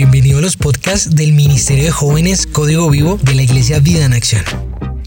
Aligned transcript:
Bienvenido 0.00 0.38
a 0.38 0.40
los 0.40 0.56
podcasts 0.56 1.14
del 1.14 1.34
Ministerio 1.34 1.84
de 1.84 1.90
Jóvenes 1.90 2.46
Código 2.46 2.88
Vivo 2.88 3.18
de 3.22 3.34
la 3.34 3.42
Iglesia 3.42 3.80
Vida 3.80 4.06
en 4.06 4.14
Acción. 4.14 4.42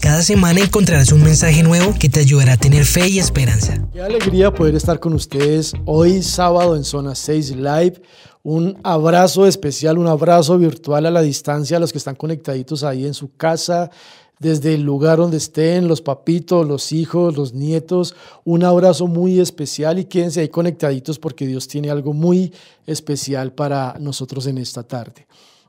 Cada 0.00 0.22
semana 0.22 0.60
encontrarás 0.60 1.10
un 1.10 1.24
mensaje 1.24 1.64
nuevo 1.64 1.92
que 1.98 2.08
te 2.08 2.20
ayudará 2.20 2.52
a 2.52 2.56
tener 2.56 2.84
fe 2.84 3.08
y 3.08 3.18
esperanza. 3.18 3.84
Qué 3.92 4.00
alegría 4.00 4.54
poder 4.54 4.76
estar 4.76 5.00
con 5.00 5.14
ustedes 5.14 5.74
hoy 5.84 6.22
sábado 6.22 6.76
en 6.76 6.84
Zona 6.84 7.16
6 7.16 7.56
Live. 7.56 8.02
Un 8.44 8.78
abrazo 8.84 9.48
especial, 9.48 9.98
un 9.98 10.06
abrazo 10.06 10.58
virtual 10.58 11.06
a 11.06 11.10
la 11.10 11.22
distancia 11.22 11.76
a 11.76 11.80
los 11.80 11.90
que 11.90 11.98
están 11.98 12.14
conectaditos 12.14 12.84
ahí 12.84 13.04
en 13.04 13.14
su 13.14 13.34
casa, 13.34 13.90
desde 14.38 14.74
el 14.74 14.82
lugar 14.82 15.18
donde 15.18 15.36
estén, 15.36 15.88
los 15.88 16.00
papitos, 16.00 16.66
los 16.66 16.92
hijos, 16.92 17.36
los 17.36 17.54
nietos. 17.54 18.14
Un 18.44 18.64
abrazo 18.64 19.06
muy 19.06 19.40
especial 19.40 19.98
y 19.98 20.04
quédense 20.04 20.40
ahí 20.40 20.48
conectaditos 20.48 21.18
porque 21.18 21.46
Dios 21.46 21.68
tiene 21.68 21.90
algo 21.90 22.12
muy 22.12 22.52
especial 22.86 23.52
para 23.52 23.96
nosotros 23.98 24.46
en 24.46 24.58
esta 24.58 24.82
tarde. 24.82 25.26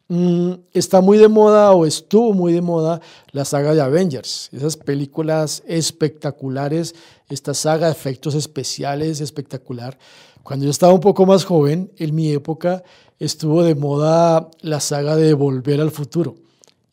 Mm, 0.08 0.52
está 0.72 1.02
muy 1.02 1.18
de 1.18 1.28
moda 1.28 1.72
o 1.72 1.86
estuvo 1.86 2.32
muy 2.34 2.54
de 2.54 2.62
moda 2.62 3.02
la 3.32 3.44
saga 3.44 3.74
de 3.74 3.82
Avengers, 3.82 4.50
esas 4.52 4.78
películas 4.78 5.64
espectaculares, 5.66 6.94
esta 7.28 7.56
saga 7.56 7.88
de 7.88 7.94
efectos 7.94 8.36
especiales 8.36 9.20
espectacular. 9.20 9.98
Cuando 10.44 10.66
yo 10.66 10.72
estaba 10.72 10.94
un 10.94 11.00
poco 11.00 11.26
más 11.26 11.44
joven, 11.44 11.92
en 11.98 12.14
mi 12.14 12.32
época, 12.32 12.84
estuvo 13.18 13.64
de 13.64 13.74
moda 13.74 14.48
la 14.62 14.80
saga 14.80 15.16
de 15.16 15.34
Volver 15.34 15.82
al 15.82 15.90
Futuro. 15.90 16.36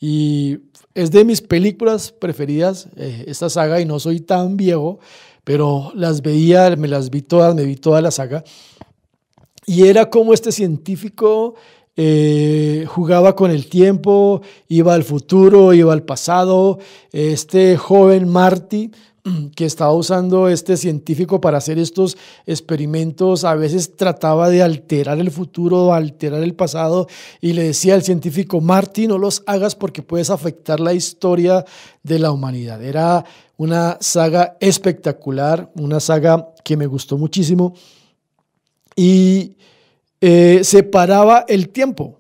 Y 0.01 0.59
es 0.95 1.11
de 1.11 1.25
mis 1.25 1.41
películas 1.41 2.13
preferidas, 2.13 2.89
eh, 2.97 3.25
esta 3.27 3.49
saga, 3.49 3.81
y 3.81 3.85
no 3.85 3.99
soy 3.99 4.21
tan 4.21 4.57
viejo, 4.57 4.99
pero 5.45 5.93
las 5.95 6.23
veía, 6.23 6.75
me 6.77 6.89
las 6.89 7.11
vi 7.11 7.23
todas, 7.23 7.55
me 7.55 7.65
vi 7.65 7.77
toda 7.77 8.01
la 8.01 8.11
saga. 8.11 8.45
Y 9.67 9.87
era 9.87 10.11
como 10.11 10.35
este 10.35 10.53
científico 10.53 11.55
eh, 11.95 12.87
jugaba 12.89 13.37
con 13.37 13.51
el 13.51 13.69
tiempo, 13.69 14.41
iba 14.69 14.95
al 14.95 15.05
futuro, 15.05 15.73
iba 15.75 15.93
al 15.93 16.03
pasado. 16.03 16.79
Este 17.13 17.77
joven 17.77 18.29
Marty, 18.29 18.91
que 19.57 19.65
estaba 19.65 19.93
usando 19.93 20.49
este 20.49 20.77
científico 20.77 21.41
para 21.41 21.59
hacer 21.59 21.79
estos 21.79 22.17
experimentos, 22.47 23.45
a 23.45 23.55
veces 23.55 23.97
trataba 23.97 24.51
de 24.51 24.63
alterar 24.63 25.19
el 25.19 25.31
futuro, 25.31 25.95
alterar 25.95 26.43
el 26.43 26.55
pasado, 26.55 27.07
y 27.41 27.53
le 27.53 27.65
decía 27.65 27.95
al 27.95 28.03
científico, 28.03 28.61
Marty, 28.61 29.07
no 29.07 29.19
los 29.19 29.43
hagas 29.47 29.75
porque 29.75 30.03
puedes 30.03 30.31
afectar 30.31 30.81
la 30.81 30.95
historia 30.95 31.65
de 32.03 32.19
la 32.19 32.33
humanidad. 32.33 32.83
Era 32.83 33.25
una 33.57 33.97
saga 34.01 34.57
espectacular, 34.61 35.71
una 35.77 36.01
saga 36.01 36.49
que 36.65 36.77
me 36.77 36.87
gustó 36.87 37.17
muchísimo. 37.17 37.75
Y 38.97 39.57
eh, 40.21 40.61
separaba 40.63 41.45
el 41.49 41.69
tiempo. 41.69 42.19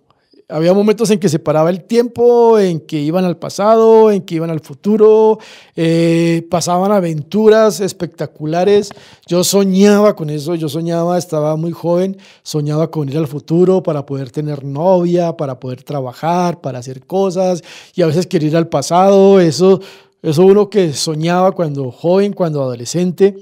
Había 0.53 0.75
momentos 0.75 1.11
en 1.11 1.19
que 1.19 1.31
separaba 1.31 1.71
el 1.71 1.85
tiempo, 1.85 2.59
en 2.59 2.81
que 2.81 3.01
iban 3.01 3.25
al 3.25 3.39
pasado, 3.39 4.11
en 4.11 4.21
que 4.21 4.35
iban 4.35 4.51
al 4.51 4.61
futuro, 4.61 5.39
eh, 5.75 6.47
pasaban 6.51 6.93
aventuras 6.93 7.81
espectaculares. 7.81 8.91
Yo 9.27 9.45
soñaba 9.45 10.15
con 10.15 10.29
eso, 10.29 10.55
yo 10.55 10.69
soñaba, 10.69 11.17
estaba 11.17 11.57
muy 11.57 11.73
joven, 11.73 12.19
soñaba 12.43 12.91
con 12.91 13.09
ir 13.09 13.17
al 13.17 13.29
futuro 13.29 13.83
para 13.83 14.05
poder 14.05 14.31
tener 14.31 14.63
novia, 14.63 15.37
para 15.39 15.59
poder 15.59 15.83
trabajar, 15.83 16.61
para 16.61 16.81
hacer 16.81 17.07
cosas, 17.07 17.63
y 17.95 18.03
a 18.03 18.07
veces 18.07 18.27
quería 18.27 18.51
ir 18.51 18.57
al 18.57 18.69
pasado, 18.69 19.41
eso, 19.41 19.81
eso 20.21 20.45
uno 20.45 20.69
que 20.69 20.93
soñaba 20.93 21.53
cuando 21.53 21.91
joven, 21.91 22.35
cuando 22.35 22.63
adolescente. 22.63 23.35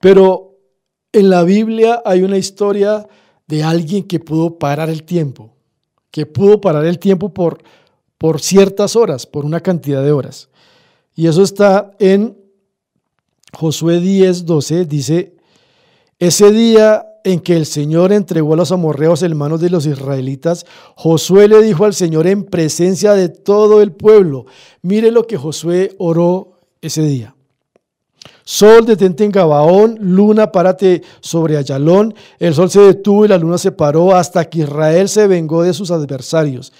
Pero 0.00 0.56
en 1.12 1.28
la 1.28 1.42
Biblia 1.42 2.02
hay 2.04 2.22
una 2.22 2.38
historia 2.38 3.06
de 3.46 3.62
alguien 3.62 4.04
que 4.04 4.20
pudo 4.20 4.58
parar 4.58 4.90
el 4.90 5.02
tiempo, 5.02 5.57
que 6.10 6.26
pudo 6.26 6.60
parar 6.60 6.84
el 6.84 6.98
tiempo 6.98 7.32
por, 7.34 7.62
por 8.16 8.40
ciertas 8.40 8.96
horas, 8.96 9.26
por 9.26 9.44
una 9.44 9.60
cantidad 9.60 10.02
de 10.02 10.12
horas. 10.12 10.48
Y 11.14 11.26
eso 11.26 11.42
está 11.42 11.92
en 11.98 12.36
Josué 13.52 14.00
10, 14.00 14.46
12, 14.46 14.84
dice, 14.84 15.34
ese 16.18 16.50
día 16.50 17.06
en 17.24 17.40
que 17.40 17.56
el 17.56 17.66
Señor 17.66 18.12
entregó 18.12 18.54
a 18.54 18.56
los 18.56 18.72
amorreos 18.72 19.22
en 19.22 19.36
manos 19.36 19.60
de 19.60 19.70
los 19.70 19.86
israelitas, 19.86 20.66
Josué 20.96 21.48
le 21.48 21.62
dijo 21.62 21.84
al 21.84 21.94
Señor 21.94 22.26
en 22.26 22.44
presencia 22.44 23.14
de 23.14 23.28
todo 23.28 23.82
el 23.82 23.92
pueblo, 23.92 24.46
mire 24.82 25.10
lo 25.10 25.26
que 25.26 25.36
Josué 25.36 25.94
oró 25.98 26.60
ese 26.80 27.02
día. 27.02 27.34
Sol, 28.50 28.86
detente 28.86 29.24
en 29.24 29.30
Gabaón, 29.30 29.98
luna, 30.00 30.50
párate 30.50 31.02
sobre 31.20 31.58
Ayalón. 31.58 32.14
El 32.38 32.54
sol 32.54 32.70
se 32.70 32.80
detuvo 32.80 33.26
y 33.26 33.28
la 33.28 33.36
luna 33.36 33.58
se 33.58 33.72
paró 33.72 34.14
hasta 34.14 34.48
que 34.48 34.60
Israel 34.60 35.10
se 35.10 35.26
vengó 35.26 35.64
de 35.64 35.74
sus 35.74 35.90
adversarios. 35.90 36.72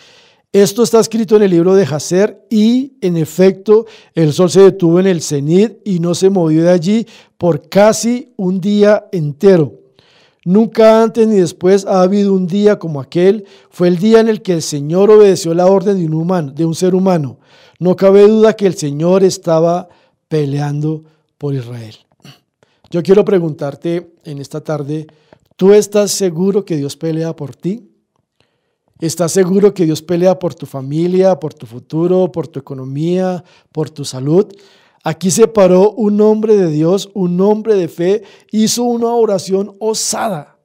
Esto 0.50 0.82
está 0.82 0.98
escrito 0.98 1.36
en 1.36 1.42
el 1.42 1.50
libro 1.50 1.74
de 1.74 1.84
Jacer 1.84 2.42
y, 2.48 2.94
en 3.02 3.18
efecto, 3.18 3.84
el 4.14 4.32
sol 4.32 4.48
se 4.48 4.62
detuvo 4.62 4.98
en 4.98 5.08
el 5.08 5.20
cenit 5.20 5.76
y 5.84 6.00
no 6.00 6.14
se 6.14 6.30
movió 6.30 6.62
de 6.62 6.70
allí 6.70 7.06
por 7.36 7.68
casi 7.68 8.32
un 8.38 8.62
día 8.62 9.06
entero. 9.12 9.74
Nunca 10.46 11.02
antes 11.02 11.28
ni 11.28 11.36
después 11.36 11.84
ha 11.84 12.00
habido 12.00 12.32
un 12.32 12.46
día 12.46 12.78
como 12.78 12.98
aquel. 12.98 13.44
Fue 13.68 13.88
el 13.88 13.98
día 13.98 14.20
en 14.20 14.28
el 14.28 14.40
que 14.40 14.54
el 14.54 14.62
Señor 14.62 15.10
obedeció 15.10 15.52
la 15.52 15.66
orden 15.66 15.98
de 15.98 16.06
un 16.06 16.14
humano, 16.14 16.50
de 16.50 16.64
un 16.64 16.74
ser 16.74 16.94
humano. 16.94 17.40
No 17.78 17.94
cabe 17.94 18.26
duda 18.26 18.54
que 18.54 18.66
el 18.66 18.74
Señor 18.74 19.22
estaba 19.22 19.90
peleando 20.28 21.04
por 21.38 21.54
Israel. 21.54 21.96
Yo 22.90 23.02
quiero 23.02 23.24
preguntarte 23.24 24.14
en 24.24 24.38
esta 24.38 24.62
tarde, 24.62 25.06
¿tú 25.56 25.72
estás 25.72 26.10
seguro 26.10 26.64
que 26.64 26.76
Dios 26.76 26.96
pelea 26.96 27.34
por 27.34 27.54
ti? 27.54 27.90
¿Estás 29.00 29.32
seguro 29.32 29.72
que 29.72 29.84
Dios 29.84 30.02
pelea 30.02 30.38
por 30.38 30.54
tu 30.54 30.66
familia, 30.66 31.38
por 31.38 31.54
tu 31.54 31.66
futuro, 31.66 32.32
por 32.32 32.48
tu 32.48 32.58
economía, 32.58 33.44
por 33.70 33.90
tu 33.90 34.04
salud? 34.04 34.46
Aquí 35.04 35.30
se 35.30 35.46
paró 35.46 35.92
un 35.92 36.20
hombre 36.20 36.56
de 36.56 36.70
Dios, 36.70 37.10
un 37.14 37.40
hombre 37.40 37.76
de 37.76 37.88
fe, 37.88 38.24
hizo 38.50 38.82
una 38.82 39.14
oración 39.14 39.76
osada 39.78 40.57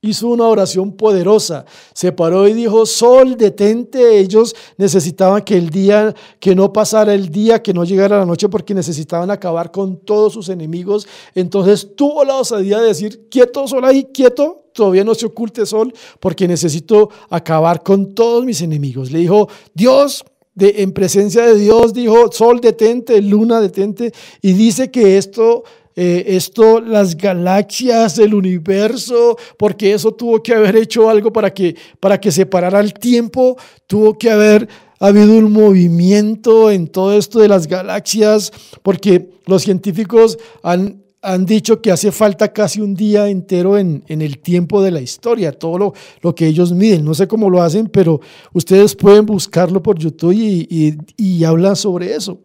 hizo 0.00 0.28
una 0.28 0.44
oración 0.44 0.92
poderosa, 0.92 1.64
se 1.92 2.12
paró 2.12 2.46
y 2.46 2.52
dijo, 2.52 2.86
Sol, 2.86 3.36
detente, 3.36 4.18
ellos 4.18 4.54
necesitaban 4.76 5.42
que 5.42 5.56
el 5.56 5.70
día, 5.70 6.14
que 6.38 6.54
no 6.54 6.72
pasara 6.72 7.14
el 7.14 7.30
día, 7.30 7.62
que 7.62 7.74
no 7.74 7.84
llegara 7.84 8.18
la 8.18 8.26
noche, 8.26 8.48
porque 8.48 8.74
necesitaban 8.74 9.30
acabar 9.30 9.72
con 9.72 9.96
todos 9.98 10.32
sus 10.32 10.48
enemigos. 10.50 11.08
Entonces 11.34 11.96
tuvo 11.96 12.24
la 12.24 12.36
osadía 12.36 12.78
de 12.78 12.88
decir, 12.88 13.28
quieto, 13.28 13.66
Sol 13.66 13.84
ahí, 13.84 14.04
quieto, 14.12 14.66
todavía 14.72 15.02
no 15.02 15.14
se 15.14 15.26
oculte 15.26 15.66
Sol, 15.66 15.92
porque 16.20 16.46
necesito 16.46 17.10
acabar 17.28 17.82
con 17.82 18.14
todos 18.14 18.44
mis 18.44 18.62
enemigos. 18.62 19.10
Le 19.10 19.18
dijo, 19.18 19.48
Dios, 19.74 20.24
de, 20.54 20.74
en 20.78 20.92
presencia 20.92 21.44
de 21.44 21.56
Dios, 21.56 21.92
dijo, 21.92 22.30
Sol, 22.30 22.60
detente, 22.60 23.20
Luna, 23.20 23.60
detente, 23.60 24.12
y 24.42 24.52
dice 24.52 24.92
que 24.92 25.18
esto 25.18 25.64
eh, 26.00 26.36
esto, 26.36 26.80
las 26.80 27.16
galaxias, 27.16 28.20
el 28.20 28.32
universo, 28.32 29.36
porque 29.58 29.92
eso 29.92 30.12
tuvo 30.12 30.40
que 30.40 30.54
haber 30.54 30.76
hecho 30.76 31.10
algo 31.10 31.32
para 31.32 31.52
que, 31.52 31.74
para 31.98 32.20
que 32.20 32.30
se 32.30 32.46
parara 32.46 32.78
el 32.78 32.94
tiempo, 32.94 33.56
tuvo 33.88 34.16
que 34.16 34.30
haber 34.30 34.68
habido 35.00 35.36
un 35.36 35.50
movimiento 35.50 36.70
en 36.70 36.86
todo 36.86 37.18
esto 37.18 37.40
de 37.40 37.48
las 37.48 37.66
galaxias, 37.66 38.52
porque 38.84 39.28
los 39.46 39.64
científicos 39.64 40.38
han, 40.62 41.02
han 41.20 41.44
dicho 41.44 41.82
que 41.82 41.90
hace 41.90 42.12
falta 42.12 42.52
casi 42.52 42.80
un 42.80 42.94
día 42.94 43.28
entero 43.28 43.76
en, 43.76 44.04
en 44.06 44.22
el 44.22 44.38
tiempo 44.38 44.80
de 44.80 44.92
la 44.92 45.00
historia, 45.00 45.50
todo 45.50 45.78
lo, 45.78 45.94
lo, 46.20 46.32
que 46.32 46.46
ellos 46.46 46.72
miden. 46.72 47.04
No 47.04 47.12
sé 47.12 47.26
cómo 47.26 47.50
lo 47.50 47.60
hacen, 47.60 47.88
pero 47.88 48.20
ustedes 48.52 48.94
pueden 48.94 49.26
buscarlo 49.26 49.82
por 49.82 49.98
YouTube 49.98 50.30
y, 50.30 50.68
y, 50.70 50.96
y 51.16 51.42
hablan 51.42 51.74
sobre 51.74 52.14
eso. 52.14 52.38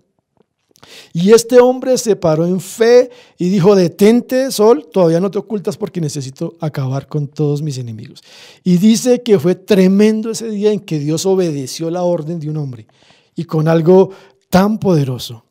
Y 1.13 1.31
este 1.31 1.59
hombre 1.59 1.97
se 1.97 2.15
paró 2.15 2.45
en 2.45 2.59
fe 2.59 3.09
y 3.37 3.49
dijo, 3.49 3.75
detente, 3.75 4.51
Sol, 4.51 4.87
todavía 4.91 5.19
no 5.19 5.31
te 5.31 5.39
ocultas 5.39 5.77
porque 5.77 6.01
necesito 6.01 6.55
acabar 6.59 7.07
con 7.07 7.27
todos 7.27 7.61
mis 7.61 7.77
enemigos. 7.77 8.21
Y 8.63 8.77
dice 8.77 9.21
que 9.21 9.39
fue 9.39 9.55
tremendo 9.55 10.31
ese 10.31 10.49
día 10.49 10.71
en 10.71 10.79
que 10.79 10.99
Dios 10.99 11.25
obedeció 11.25 11.89
la 11.89 12.03
orden 12.03 12.39
de 12.39 12.49
un 12.49 12.57
hombre 12.57 12.87
y 13.35 13.45
con 13.45 13.67
algo 13.67 14.11
tan 14.49 14.79
poderoso. 14.79 15.45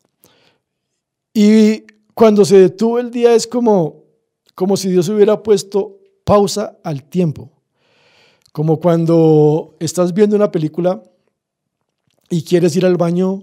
Y 1.33 1.83
cuando 2.13 2.45
se 2.45 2.57
detuvo 2.57 2.99
el 2.99 3.09
día 3.09 3.33
es 3.33 3.47
como, 3.47 4.03
como 4.55 4.77
si 4.77 4.89
Dios 4.89 5.09
hubiera 5.09 5.41
puesto 5.41 5.99
pausa 6.23 6.77
al 6.83 7.03
tiempo. 7.03 7.51
Como 8.51 8.79
cuando 8.79 9.75
estás 9.79 10.13
viendo 10.13 10.35
una 10.35 10.51
película 10.51 11.01
y 12.29 12.43
quieres 12.43 12.75
ir 12.75 12.85
al 12.85 12.97
baño 12.97 13.41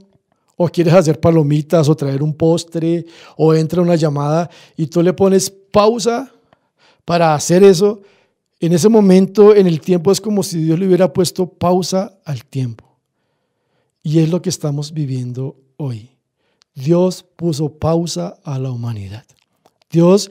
o 0.62 0.68
quieres 0.68 0.92
hacer 0.92 1.18
palomitas 1.18 1.88
o 1.88 1.96
traer 1.96 2.22
un 2.22 2.34
postre 2.34 3.06
o 3.38 3.54
entra 3.54 3.80
una 3.80 3.96
llamada 3.96 4.50
y 4.76 4.88
tú 4.88 5.02
le 5.02 5.14
pones 5.14 5.48
pausa 5.48 6.30
para 7.06 7.34
hacer 7.34 7.64
eso, 7.64 8.02
en 8.60 8.74
ese 8.74 8.90
momento, 8.90 9.56
en 9.56 9.66
el 9.66 9.80
tiempo, 9.80 10.12
es 10.12 10.20
como 10.20 10.42
si 10.42 10.62
Dios 10.62 10.78
le 10.78 10.86
hubiera 10.86 11.10
puesto 11.14 11.46
pausa 11.46 12.18
al 12.26 12.44
tiempo. 12.44 12.84
Y 14.02 14.18
es 14.18 14.28
lo 14.28 14.42
que 14.42 14.50
estamos 14.50 14.92
viviendo 14.92 15.56
hoy. 15.78 16.10
Dios 16.74 17.24
puso 17.36 17.78
pausa 17.78 18.36
a 18.44 18.58
la 18.58 18.70
humanidad. 18.70 19.24
Dios 19.90 20.30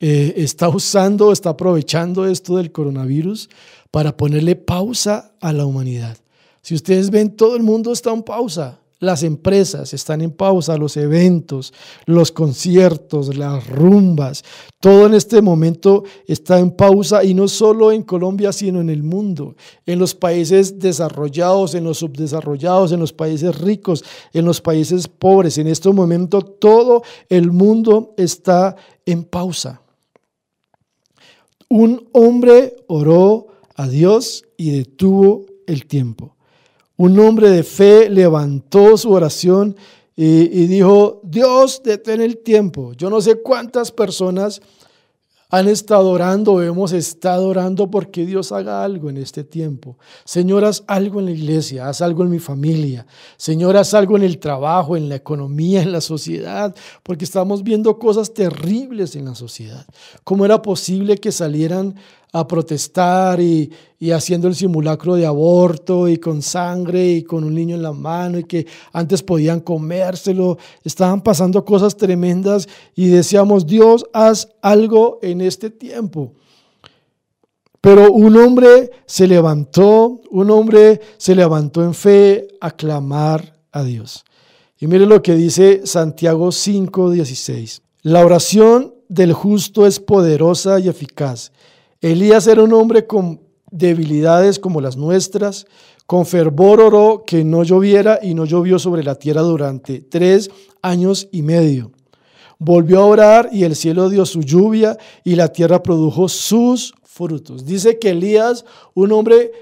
eh, 0.00 0.34
está 0.38 0.68
usando, 0.68 1.30
está 1.30 1.50
aprovechando 1.50 2.26
esto 2.26 2.56
del 2.56 2.72
coronavirus 2.72 3.48
para 3.92 4.16
ponerle 4.16 4.56
pausa 4.56 5.34
a 5.40 5.52
la 5.52 5.64
humanidad. 5.64 6.18
Si 6.62 6.74
ustedes 6.74 7.10
ven, 7.10 7.36
todo 7.36 7.54
el 7.54 7.62
mundo 7.62 7.92
está 7.92 8.12
en 8.12 8.24
pausa. 8.24 8.80
Las 9.00 9.22
empresas 9.22 9.94
están 9.94 10.22
en 10.22 10.32
pausa, 10.32 10.76
los 10.76 10.96
eventos, 10.96 11.72
los 12.06 12.32
conciertos, 12.32 13.36
las 13.36 13.68
rumbas, 13.68 14.42
todo 14.80 15.06
en 15.06 15.14
este 15.14 15.42
momento 15.42 16.04
está 16.26 16.58
en 16.60 16.70
pausa 16.70 17.24
y 17.24 17.34
no 17.34 17.48
solo 17.48 17.90
en 17.90 18.02
Colombia, 18.02 18.52
sino 18.52 18.80
en 18.80 18.90
el 18.90 19.02
mundo, 19.02 19.56
en 19.86 19.98
los 19.98 20.14
países 20.14 20.78
desarrollados, 20.78 21.74
en 21.74 21.84
los 21.84 21.98
subdesarrollados, 21.98 22.92
en 22.92 23.00
los 23.00 23.12
países 23.12 23.60
ricos, 23.60 24.04
en 24.32 24.44
los 24.44 24.60
países 24.60 25.08
pobres. 25.08 25.58
En 25.58 25.66
este 25.66 25.92
momento 25.92 26.42
todo 26.42 27.02
el 27.28 27.50
mundo 27.50 28.14
está 28.16 28.76
en 29.04 29.24
pausa. 29.24 29.82
Un 31.68 32.08
hombre 32.12 32.76
oró 32.86 33.48
a 33.74 33.88
Dios 33.88 34.44
y 34.56 34.70
detuvo 34.70 35.44
el 35.66 35.86
tiempo. 35.86 36.37
Un 36.98 37.18
hombre 37.20 37.48
de 37.48 37.62
fe 37.62 38.10
levantó 38.10 38.96
su 38.96 39.12
oración 39.12 39.76
y, 40.16 40.66
dijo, 40.66 41.20
Dios, 41.22 41.80
detén 41.84 42.20
el 42.20 42.38
tiempo. 42.38 42.92
Yo 42.94 43.08
no 43.08 43.20
sé 43.20 43.40
cuántas 43.40 43.92
personas 43.92 44.60
han 45.50 45.68
estado 45.68 46.10
orando 46.10 46.60
hemos 46.60 46.92
estado 46.92 47.48
orando 47.48 47.90
porque 47.90 48.26
Dios 48.26 48.52
haga 48.52 48.82
algo 48.82 49.08
en 49.08 49.16
este 49.16 49.44
tiempo. 49.44 49.96
Señor, 50.24 50.64
haz 50.64 50.82
algo 50.88 51.20
en 51.20 51.26
la 51.26 51.30
iglesia, 51.30 51.88
haz 51.88 52.02
algo 52.02 52.22
en 52.24 52.30
mi 52.30 52.40
familia. 52.40 53.06
Señor, 53.36 53.76
haz 53.76 53.94
algo 53.94 54.16
en 54.16 54.24
el 54.24 54.38
trabajo, 54.38 54.96
en 54.96 55.08
la 55.08 55.14
economía, 55.14 55.80
en 55.80 55.92
la 55.92 56.00
sociedad, 56.00 56.74
porque 57.02 57.24
estamos 57.24 57.62
viendo 57.62 57.98
cosas 57.98 58.34
terribles 58.34 59.16
en 59.16 59.24
la 59.24 59.34
sociedad. 59.34 59.86
¿Cómo 60.24 60.44
era 60.44 60.60
posible 60.60 61.16
que 61.16 61.32
salieran 61.32 61.94
a 62.32 62.46
protestar 62.46 63.40
y, 63.40 63.70
haciendo 64.12 64.48
el 64.48 64.54
simulacro 64.54 65.16
de 65.16 65.26
aborto 65.26 66.08
y 66.08 66.18
con 66.18 66.42
sangre 66.42 67.08
y 67.12 67.22
con 67.22 67.42
un 67.44 67.54
niño 67.54 67.74
en 67.74 67.82
la 67.82 67.92
mano 67.92 68.38
y 68.38 68.44
que 68.44 68.66
antes 68.92 69.22
podían 69.22 69.60
comérselo. 69.60 70.58
Estaban 70.84 71.22
pasando 71.22 71.64
cosas 71.64 71.96
tremendas 71.96 72.68
y 72.94 73.08
decíamos, 73.08 73.66
Dios, 73.66 74.06
haz 74.12 74.48
algo 74.62 75.18
en 75.22 75.40
este 75.40 75.70
tiempo. 75.70 76.32
Pero 77.80 78.12
un 78.12 78.36
hombre 78.36 78.90
se 79.06 79.26
levantó, 79.26 80.20
un 80.30 80.50
hombre 80.50 81.00
se 81.16 81.34
levantó 81.34 81.82
en 81.82 81.94
fe 81.94 82.48
a 82.60 82.70
clamar 82.70 83.56
a 83.72 83.82
Dios. 83.82 84.24
Y 84.80 84.86
mire 84.86 85.06
lo 85.06 85.22
que 85.22 85.34
dice 85.34 85.82
Santiago 85.84 86.52
5:16. 86.52 87.82
La 88.02 88.24
oración 88.24 88.94
del 89.08 89.32
justo 89.32 89.86
es 89.86 89.98
poderosa 89.98 90.78
y 90.78 90.88
eficaz 90.88 91.52
Elías 92.00 92.46
era 92.46 92.62
un 92.62 92.72
hombre 92.72 93.06
con 93.06 93.40
debilidades 93.70 94.58
como 94.58 94.80
las 94.80 94.96
nuestras, 94.96 95.66
con 96.06 96.24
fervor 96.26 96.80
oró 96.80 97.24
que 97.26 97.44
no 97.44 97.64
lloviera 97.64 98.20
y 98.22 98.34
no 98.34 98.44
llovió 98.44 98.78
sobre 98.78 99.02
la 99.02 99.16
tierra 99.16 99.42
durante 99.42 100.00
tres 100.00 100.50
años 100.80 101.28
y 101.32 101.42
medio. 101.42 101.90
Volvió 102.58 103.00
a 103.00 103.06
orar 103.06 103.50
y 103.52 103.64
el 103.64 103.76
cielo 103.76 104.08
dio 104.08 104.24
su 104.26 104.42
lluvia 104.42 104.96
y 105.22 105.34
la 105.34 105.48
tierra 105.48 105.82
produjo 105.82 106.28
sus 106.28 106.94
frutos. 107.02 107.66
Dice 107.66 107.98
que 107.98 108.10
Elías, 108.10 108.64
un 108.94 109.12
hombre 109.12 109.52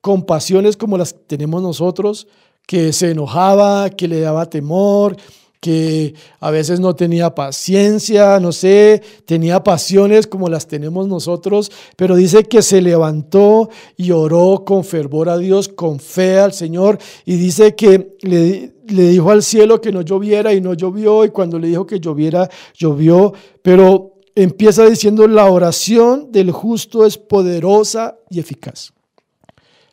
con 0.00 0.24
pasiones 0.24 0.76
como 0.76 0.98
las 0.98 1.12
que 1.12 1.20
tenemos 1.20 1.62
nosotros, 1.62 2.26
que 2.66 2.92
se 2.92 3.10
enojaba, 3.10 3.90
que 3.90 4.08
le 4.08 4.20
daba 4.20 4.50
temor, 4.50 5.16
que 5.62 6.16
a 6.40 6.50
veces 6.50 6.80
no 6.80 6.96
tenía 6.96 7.36
paciencia, 7.36 8.40
no 8.40 8.50
sé, 8.50 9.00
tenía 9.26 9.62
pasiones 9.62 10.26
como 10.26 10.48
las 10.48 10.66
tenemos 10.66 11.06
nosotros, 11.06 11.70
pero 11.94 12.16
dice 12.16 12.42
que 12.42 12.62
se 12.62 12.82
levantó 12.82 13.70
y 13.96 14.10
oró 14.10 14.64
con 14.66 14.82
fervor 14.82 15.28
a 15.28 15.38
Dios, 15.38 15.68
con 15.68 16.00
fe 16.00 16.40
al 16.40 16.52
Señor, 16.52 16.98
y 17.24 17.36
dice 17.36 17.76
que 17.76 18.16
le, 18.22 18.74
le 18.88 19.08
dijo 19.10 19.30
al 19.30 19.44
cielo 19.44 19.80
que 19.80 19.92
no 19.92 20.02
lloviera 20.02 20.52
y 20.52 20.60
no 20.60 20.74
llovió, 20.74 21.24
y 21.24 21.30
cuando 21.30 21.60
le 21.60 21.68
dijo 21.68 21.86
que 21.86 22.00
lloviera, 22.00 22.50
llovió, 22.74 23.32
pero 23.62 24.14
empieza 24.34 24.84
diciendo, 24.84 25.28
la 25.28 25.48
oración 25.48 26.32
del 26.32 26.50
justo 26.50 27.06
es 27.06 27.18
poderosa 27.18 28.16
y 28.28 28.40
eficaz. 28.40 28.92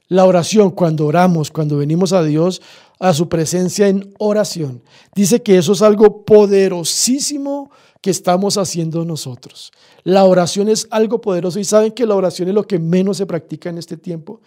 La 0.08 0.26
oración, 0.26 0.72
cuando 0.72 1.06
oramos, 1.06 1.52
cuando 1.52 1.78
venimos 1.78 2.12
a 2.12 2.24
Dios, 2.24 2.60
a 3.00 3.14
su 3.14 3.30
presencia 3.30 3.88
en 3.88 4.14
oración. 4.20 4.84
Dice 5.16 5.42
que 5.42 5.58
eso 5.58 5.72
es 5.72 5.82
algo 5.82 6.26
poderosísimo 6.26 7.72
que 8.02 8.12
estamos 8.12 8.58
haciendo 8.58 9.04
nosotros. 9.06 9.72
La 10.04 10.26
oración 10.26 10.70
es 10.70 10.88
algo 10.92 11.20
poderoso 11.22 11.60
y 11.60 11.64
saben 11.64 11.92
que 11.92 12.06
la 12.06 12.16
oración 12.16 12.50
es 12.50 12.56
lo 12.56 12.68
que 12.68 12.80
menos 12.80 13.18
se 13.18 13.26
practica 13.26 13.70
en 13.70 13.78
este 13.78 13.98
tiempo. 13.98 14.42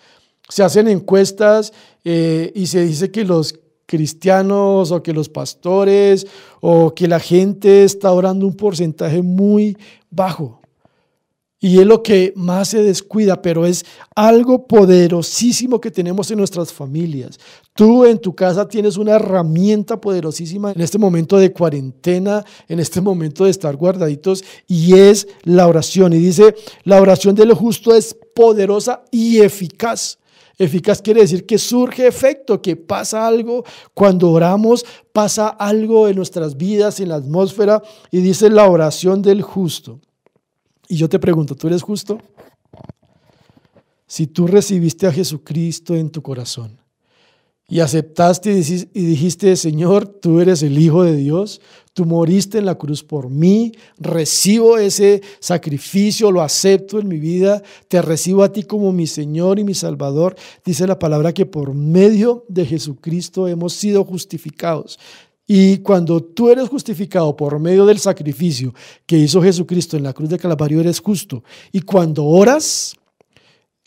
Se 0.48 0.62
hacen 0.62 0.88
encuestas 0.88 1.72
eh, 2.04 2.52
y 2.54 2.66
se 2.66 2.84
dice 2.84 3.10
que 3.10 3.24
los 3.24 3.58
cristianos 3.86 4.90
o 4.90 5.02
que 5.02 5.12
los 5.12 5.28
pastores 5.28 6.26
o 6.60 6.94
que 6.94 7.08
la 7.08 7.20
gente 7.20 7.84
está 7.84 8.12
orando 8.12 8.46
un 8.46 8.56
porcentaje 8.56 9.20
muy 9.20 9.76
bajo. 10.10 10.61
Y 11.64 11.78
es 11.78 11.86
lo 11.86 12.02
que 12.02 12.32
más 12.34 12.70
se 12.70 12.82
descuida, 12.82 13.40
pero 13.40 13.64
es 13.64 13.84
algo 14.16 14.66
poderosísimo 14.66 15.80
que 15.80 15.92
tenemos 15.92 16.28
en 16.32 16.38
nuestras 16.38 16.72
familias. 16.72 17.38
Tú 17.72 18.04
en 18.04 18.18
tu 18.18 18.34
casa 18.34 18.66
tienes 18.66 18.96
una 18.96 19.12
herramienta 19.12 20.00
poderosísima 20.00 20.72
en 20.72 20.80
este 20.80 20.98
momento 20.98 21.38
de 21.38 21.52
cuarentena, 21.52 22.44
en 22.66 22.80
este 22.80 23.00
momento 23.00 23.44
de 23.44 23.52
estar 23.52 23.76
guardaditos, 23.76 24.42
y 24.66 24.94
es 24.94 25.28
la 25.44 25.68
oración. 25.68 26.12
Y 26.14 26.18
dice, 26.18 26.56
la 26.82 27.00
oración 27.00 27.36
de 27.36 27.46
lo 27.46 27.54
justo 27.54 27.94
es 27.94 28.16
poderosa 28.34 29.04
y 29.12 29.38
eficaz. 29.38 30.18
Eficaz 30.58 31.00
quiere 31.00 31.20
decir 31.20 31.46
que 31.46 31.58
surge 31.58 32.08
efecto, 32.08 32.60
que 32.60 32.74
pasa 32.74 33.24
algo 33.24 33.64
cuando 33.94 34.32
oramos, 34.32 34.84
pasa 35.12 35.46
algo 35.46 36.08
en 36.08 36.16
nuestras 36.16 36.56
vidas, 36.56 36.98
en 36.98 37.10
la 37.10 37.14
atmósfera, 37.14 37.80
y 38.10 38.18
dice 38.18 38.50
la 38.50 38.68
oración 38.68 39.22
del 39.22 39.42
justo. 39.42 40.00
Y 40.92 40.96
yo 40.96 41.08
te 41.08 41.18
pregunto, 41.18 41.54
¿tú 41.54 41.68
eres 41.68 41.80
justo? 41.80 42.18
Si 44.06 44.26
tú 44.26 44.46
recibiste 44.46 45.06
a 45.06 45.10
Jesucristo 45.10 45.94
en 45.94 46.10
tu 46.10 46.20
corazón 46.20 46.78
y 47.66 47.80
aceptaste 47.80 48.52
y 48.52 49.02
dijiste, 49.06 49.56
Señor, 49.56 50.06
tú 50.06 50.40
eres 50.40 50.62
el 50.62 50.78
Hijo 50.78 51.02
de 51.02 51.16
Dios, 51.16 51.62
tú 51.94 52.04
moriste 52.04 52.58
en 52.58 52.66
la 52.66 52.76
cruz 52.76 53.02
por 53.02 53.30
mí, 53.30 53.72
recibo 53.96 54.76
ese 54.76 55.22
sacrificio, 55.40 56.30
lo 56.30 56.42
acepto 56.42 57.00
en 57.00 57.08
mi 57.08 57.18
vida, 57.18 57.62
te 57.88 58.02
recibo 58.02 58.42
a 58.42 58.52
ti 58.52 58.64
como 58.64 58.92
mi 58.92 59.06
Señor 59.06 59.58
y 59.58 59.64
mi 59.64 59.72
Salvador, 59.72 60.36
dice 60.62 60.86
la 60.86 60.98
palabra 60.98 61.32
que 61.32 61.46
por 61.46 61.72
medio 61.72 62.44
de 62.48 62.66
Jesucristo 62.66 63.48
hemos 63.48 63.72
sido 63.72 64.04
justificados. 64.04 64.98
Y 65.46 65.78
cuando 65.78 66.22
tú 66.22 66.50
eres 66.50 66.68
justificado 66.68 67.36
por 67.36 67.58
medio 67.58 67.84
del 67.84 67.98
sacrificio 67.98 68.72
que 69.06 69.18
hizo 69.18 69.42
Jesucristo 69.42 69.96
en 69.96 70.04
la 70.04 70.12
cruz 70.12 70.28
de 70.28 70.38
Calvario, 70.38 70.80
eres 70.80 71.00
justo. 71.00 71.42
Y 71.72 71.80
cuando 71.80 72.24
oras, 72.24 72.94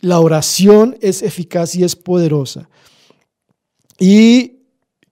la 0.02 0.20
oración 0.20 0.98
es 1.02 1.22
eficaz 1.22 1.76
y 1.76 1.84
es 1.84 1.96
poderosa. 1.96 2.70
Y 3.98 4.60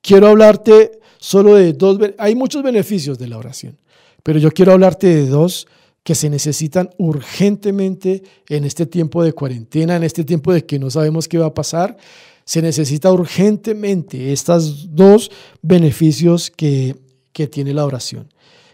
quiero 0.02 0.28
hablarte 0.28 1.00
solo 1.18 1.56
de 1.56 1.74
dos, 1.74 1.98
hay 2.18 2.36
muchos 2.36 2.62
beneficios 2.64 3.18
de 3.18 3.28
la 3.28 3.38
oración, 3.38 3.80
pero 4.24 4.40
yo 4.40 4.52
quiero 4.52 4.74
hablarte 4.74 5.08
de 5.08 5.28
dos 5.28 5.68
que 6.04 6.16
se 6.16 6.30
necesitan 6.30 6.90
urgentemente 6.98 8.24
en 8.50 8.66
este 8.66 8.86
tiempo 8.86 9.24
de 9.24 9.32
cuarentena, 9.32 9.96
en 9.96 10.04
este 10.04 10.26
tiempo 10.26 10.52
de 10.52 10.66
que 10.66 10.78
no 10.78 10.90
sabemos 10.90 11.30
qué 11.30 11.38
va 11.38 11.46
a 11.48 11.54
pasar 11.54 11.98
se 12.46 12.62
necesita 12.62 13.12
urgentemente 13.12 14.34
estos 14.34 14.94
dos 14.96 15.32
beneficios 15.62 16.52
que, 16.52 16.96
que 17.32 17.48
tiene 17.48 17.74
la 17.74 17.86
oración. 17.86 18.30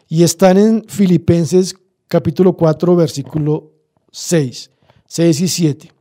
Y 0.07 0.23
están 0.23 0.57
en 0.57 0.85
Filipenses 0.87 1.75
capítulo 2.07 2.53
4, 2.53 2.95
versículo 2.95 3.71
6, 4.11 4.71
6 5.05 5.41
y 5.41 5.47
7. 5.47 5.91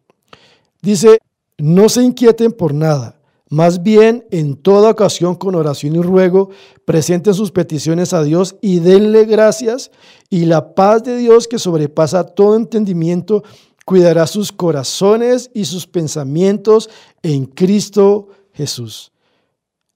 Dice, 0.81 1.19
no 1.59 1.89
se 1.89 2.03
inquieten 2.03 2.53
por 2.53 2.73
nada, 2.73 3.19
más 3.51 3.83
bien 3.83 4.27
en 4.31 4.57
toda 4.57 4.91
ocasión 4.91 5.35
con 5.35 5.55
oración 5.55 5.97
y 5.97 6.03
ruego, 6.03 6.51
presenten 6.85 7.35
sus 7.35 7.51
peticiones 7.51 8.13
a 8.13 8.23
Dios 8.23 8.57
y 8.61 8.81
denle 8.81 9.25
gracias 9.25 9.91
y 10.29 10.45
la 10.45 10.75
paz 10.75 11.03
de 11.03 11.17
Dios 11.17 11.49
que 11.49 11.59
sobrepasa 11.59 12.25
todo 12.25 12.57
entendimiento 12.57 13.43
cuidará 13.88 14.26
sus 14.26 14.52
corazones 14.52 15.50
y 15.54 15.64
sus 15.64 15.87
pensamientos 15.87 16.90
en 17.23 17.47
Cristo 17.47 18.28
Jesús. 18.52 19.12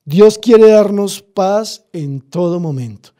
Dios 0.06 0.38
quiere 0.38 0.70
darnos 0.70 1.20
paz 1.20 1.84
en 1.92 2.22
todo 2.22 2.58
momento. 2.58 3.10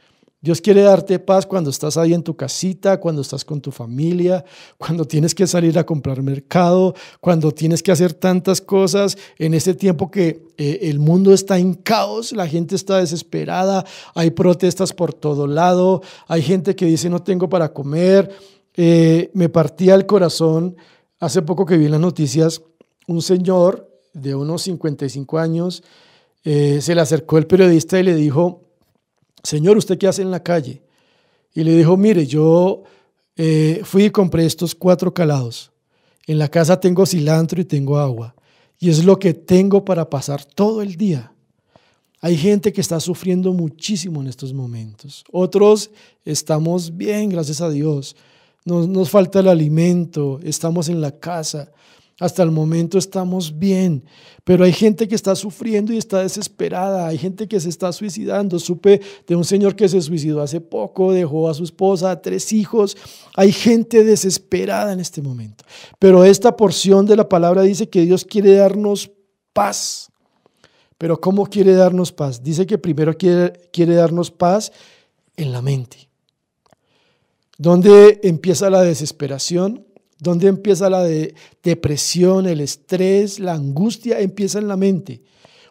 Dios 0.41 0.63
quiere 0.63 0.81
darte 0.81 1.19
paz 1.19 1.45
cuando 1.45 1.69
estás 1.69 1.99
ahí 1.99 2.15
en 2.15 2.23
tu 2.23 2.35
casita, 2.37 2.99
cuando 2.99 3.21
estás 3.21 3.45
con 3.45 3.61
tu 3.61 3.71
familia, 3.71 4.47
cuando 4.79 5.05
tienes 5.05 5.35
que 5.35 5.47
salir 5.47 5.79
a 5.79 5.85
comprar 5.85 6.23
mercado, 6.23 6.95
cuando 7.21 7.53
tienes 7.53 7.83
que 7.83 7.93
hacer 7.93 8.15
tantas 8.15 8.63
cosas 8.63 9.19
en 9.39 9.53
este 9.53 9.75
tiempo 9.75 10.11
que 10.11 10.49
eh, 10.57 10.79
el 10.85 10.99
mundo 10.99 11.35
está 11.35 11.59
en 11.59 11.75
caos, 11.75 12.33
la 12.33 12.49
gente 12.49 12.77
está 12.77 12.97
desesperada, 12.97 13.85
hay 14.15 14.31
protestas 14.31 14.95
por 14.95 15.13
todo 15.13 15.47
lado, 15.47 16.01
hay 16.29 16.41
gente 16.41 16.75
que 16.75 16.87
dice 16.87 17.11
no 17.11 17.23
tengo 17.23 17.51
para 17.51 17.75
comer, 17.75 18.31
eh, 18.77 19.31
me 19.35 19.49
partía 19.49 19.95
el 19.95 20.07
corazón 20.07 20.77
hace 21.21 21.43
poco 21.43 21.67
que 21.67 21.77
vi 21.77 21.87
en 21.87 21.93
las 21.93 22.01
noticias 22.01 22.63
un 23.07 23.23
señor 23.23 23.89
de 24.13 24.35
unos 24.35 24.63
55 24.63 25.39
años, 25.39 25.83
eh, 26.45 26.81
se 26.81 26.95
le 26.95 27.01
acercó 27.01 27.39
el 27.39 27.47
periodista 27.47 27.99
y 27.99 28.03
le 28.03 28.15
dijo, 28.15 28.63
Señor, 29.43 29.77
¿usted 29.77 29.99
qué 29.99 30.09
hace 30.09 30.23
en 30.23 30.31
la 30.31 30.43
calle? 30.43 30.83
Y 31.55 31.65
le 31.65 31.77
dijo, 31.77 31.97
mire, 31.97 32.27
yo 32.27 32.83
eh, 33.37 33.83
fui 33.85 34.05
y 34.05 34.11
compré 34.11 34.47
estos 34.47 34.75
cuatro 34.75 35.13
calados. 35.13 35.71
En 36.27 36.39
la 36.39 36.49
casa 36.49 36.81
tengo 36.81 37.07
cilantro 37.07 37.61
y 37.61 37.65
tengo 37.65 37.99
agua. 37.99 38.35
Y 38.79 38.91
es 38.91 39.05
lo 39.05 39.19
que 39.19 39.35
tengo 39.35 39.85
para 39.85 40.09
pasar 40.09 40.45
todo 40.45 40.83
el 40.83 40.97
día. 40.97 41.33
Hay 42.21 42.37
gente 42.37 42.73
que 42.73 42.81
está 42.81 43.01
sufriendo 43.01 43.53
muchísimo 43.53 44.21
en 44.21 44.29
estos 44.29 44.53
momentos. 44.53 45.25
Otros 45.33 45.91
estamos 46.25 46.97
bien, 46.97 47.31
gracias 47.31 47.61
a 47.61 47.69
Dios. 47.69 48.17
Nos, 48.65 48.89
nos 48.89 49.11
falta 49.11 49.41
el 49.41 49.49
alimento, 49.49 50.39
estamos 50.43 50.89
en 50.89 51.01
la 51.01 51.13
casa. 51.19 51.73
Hasta 52.21 52.45
el 52.45 52.53
momento 52.53 52.99
estamos 52.99 53.59
bien, 53.59 54.05
pero 54.45 54.65
hay 54.65 54.73
gente 54.73 55.09
que 55.09 55.15
está 55.17 55.35
sufriendo 55.35 55.93
y 55.93 55.97
está 55.97 56.21
desesperada, 56.21 57.09
hay 57.09 57.19
gente 57.19 57.49
que 57.49 57.59
se 57.59 57.69
está 57.69 57.91
suicidando. 57.91 58.61
Supe 58.61 59.01
de 59.27 59.35
un 59.35 59.45
señor 59.45 59.75
que 59.75 59.89
se 59.89 60.01
suicidó 60.01 60.41
hace 60.41 60.61
poco, 60.61 61.11
dejó 61.13 61.49
a 61.49 61.55
su 61.55 61.65
esposa, 61.65 62.13
a 62.13 62.23
tres 62.23 62.53
hijos. 62.53 62.97
Hay 63.35 63.51
gente 63.51 64.05
desesperada 64.05 64.93
en 64.93 65.01
este 65.01 65.21
momento. 65.21 65.65
Pero 65.99 66.23
esta 66.23 66.57
porción 66.57 67.07
de 67.07 67.17
la 67.17 67.29
palabra 67.29 67.63
dice 67.63 67.89
que 67.89 68.03
Dios 68.03 68.25
quiere 68.25 68.55
darnos 68.55 69.11
paz. 69.53 70.11
Pero 70.99 71.21
¿cómo 71.21 71.47
quiere 71.47 71.75
darnos 71.75 72.13
paz? 72.13 72.41
Dice 72.41 72.67
que 72.67 72.79
primero 72.79 73.17
quiere, 73.17 73.53
quiere 73.73 73.97
darnos 73.97 74.31
paz 74.31 74.71
en 75.37 75.51
la 75.51 75.61
mente. 75.61 76.12
¿Dónde 77.59 78.21
empieza 78.23 78.71
la 78.71 78.83
desesperación? 78.83 79.85
¿Dónde 80.19 80.49
empieza 80.49 80.89
la 80.89 81.05
depresión, 81.63 82.47
el 82.47 82.61
estrés, 82.61 83.41
la 83.41 83.55
angustia? 83.55 84.21
Empieza 84.21 84.59
en 84.59 84.69
la 84.69 84.77
mente. 84.77 85.23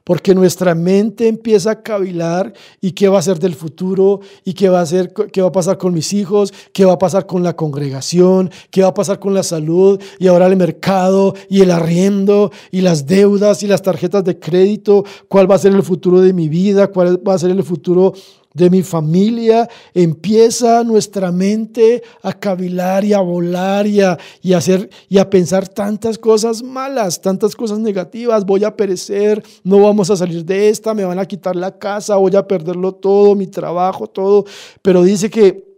Porque 0.04 0.36
nuestra 0.36 0.76
mente 0.76 1.28
empieza 1.28 1.72
a 1.72 1.82
cavilar 1.82 2.54
y 2.82 2.92
qué 2.92 3.08
va 3.08 3.20
a 3.20 3.22
ser 3.22 3.40
del 3.40 3.54
futuro 3.54 4.20
y 4.44 4.54
qué 4.54 4.68
va 4.68 4.80
a 4.80 4.82
hacer, 4.82 5.14
qué 5.32 5.42
va 5.42 5.50
a 5.50 5.52
pasar 5.52 5.78
con 5.78 5.94
mis 5.94 6.12
hijos, 6.12 6.54
qué 6.74 6.86
va 6.86 6.94
a 6.94 6.98
pasar 6.98 7.28
con 7.28 7.44
la 7.44 7.56
congregación, 7.56 8.50
qué 8.72 8.82
va 8.82 8.90
a 8.90 8.94
pasar 8.94 9.20
con 9.20 9.34
la 9.34 9.44
salud 9.44 10.02
y 10.20 10.28
ahora 10.28 10.48
el 10.48 10.58
mercado 10.58 11.36
y 11.50 11.62
el 11.62 11.72
arriendo 11.72 12.52
y 12.72 12.82
las 12.82 13.06
deudas 13.06 13.62
y 13.62 13.68
las 13.68 13.84
tarjetas 13.84 14.24
de 14.24 14.40
crédito, 14.40 15.06
cuál 15.28 15.50
va 15.50 15.56
a 15.56 15.60
ser 15.60 15.74
el 15.74 15.84
futuro 15.84 16.20
de 16.20 16.34
mi 16.34 16.50
vida, 16.50 16.88
cuál 16.88 17.26
va 17.26 17.36
a 17.36 17.40
ser 17.40 17.52
el 17.52 17.64
futuro 17.64 18.14
de 18.54 18.70
mi 18.70 18.84
familia, 18.84 19.70
empieza 19.94 20.84
nuestra 20.84 21.32
mente 21.32 22.04
a 22.22 22.34
cavilar 22.34 23.06
y 23.06 23.14
a 23.14 23.20
volar 23.20 23.88
y 23.88 24.02
a, 24.02 24.18
y 24.42 24.54
hacer, 24.54 24.90
y 25.08 25.18
a 25.18 25.30
pensar 25.30 25.68
tantas 25.68 26.18
cosas 26.18 26.62
malas, 26.62 27.22
tantas 27.22 27.56
cosas 27.56 27.80
negativas. 27.80 28.46
Voy 28.46 28.64
a 28.64 28.76
perecer, 28.76 29.44
no 29.64 29.82
vamos 29.82 30.10
a 30.10 30.18
salir 30.18 30.44
de 30.44 30.70
esta, 30.70 30.94
me 30.94 31.06
van 31.06 31.20
a 31.20 31.26
quitar 31.26 31.56
la 31.56 31.78
casa, 31.78 32.16
voy 32.16 32.36
a 32.36 32.48
perderlo 32.48 32.94
todo, 32.94 33.36
mi 33.36 33.48
trabajo, 33.48 34.08
todo. 34.08 34.46
Pero 34.82 35.04
dice 35.04 35.30
que 35.30 35.72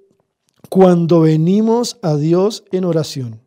cuando 0.70 1.22
venimos 1.22 1.98
a 2.01 2.15
Dios 2.15 2.63
en 2.72 2.86
oración, 2.86 3.42